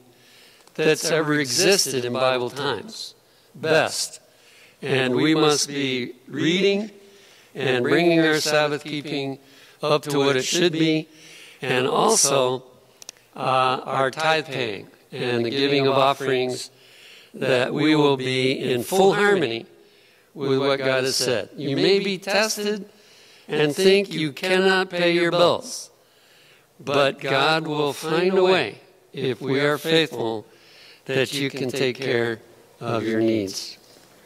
that's 0.86 1.11
ever 1.11 1.36
existed 1.36 2.05
in 2.05 2.13
Bible 2.13 2.49
times. 2.49 3.15
Best. 3.55 4.21
And 4.82 5.15
we 5.15 5.36
must 5.36 5.67
be 5.67 6.13
reading 6.27 6.91
and 7.53 7.84
bringing 7.84 8.19
our 8.21 8.39
Sabbath 8.39 8.84
keeping 8.84 9.39
up 9.82 10.03
to 10.03 10.19
what 10.19 10.36
it 10.36 10.43
should 10.43 10.73
be, 10.73 11.07
and 11.61 11.88
also 11.88 12.63
uh, 13.36 13.82
our 13.86 14.11
tithe 14.11 14.45
paying 14.45 14.88
and 15.11 15.45
the 15.45 15.49
giving 15.49 15.88
of 15.88 15.93
offerings, 15.93 16.69
that 17.34 17.73
we 17.73 17.95
will 17.95 18.17
be 18.17 18.51
in 18.71 18.84
full 18.84 19.13
harmony 19.13 19.65
with 20.34 20.59
what 20.59 20.80
God 20.80 21.03
has 21.03 21.15
said. 21.15 21.49
You 21.55 21.75
may 21.75 21.99
be 21.99 22.17
tested 22.17 22.89
and 23.47 23.75
think 23.75 24.11
you 24.11 24.32
cannot 24.32 24.89
pay 24.89 25.13
your 25.13 25.32
bills, 25.32 25.89
but 26.80 27.19
God 27.19 27.67
will 27.67 27.93
find 27.93 28.38
a 28.38 28.43
way, 28.43 28.80
if 29.11 29.41
we 29.41 29.59
are 29.59 29.77
faithful, 29.77 30.45
that 31.16 31.34
you 31.34 31.49
can 31.49 31.70
take 31.70 31.97
care 31.97 32.39
of 32.80 33.03
your 33.03 33.20
needs. 33.20 33.78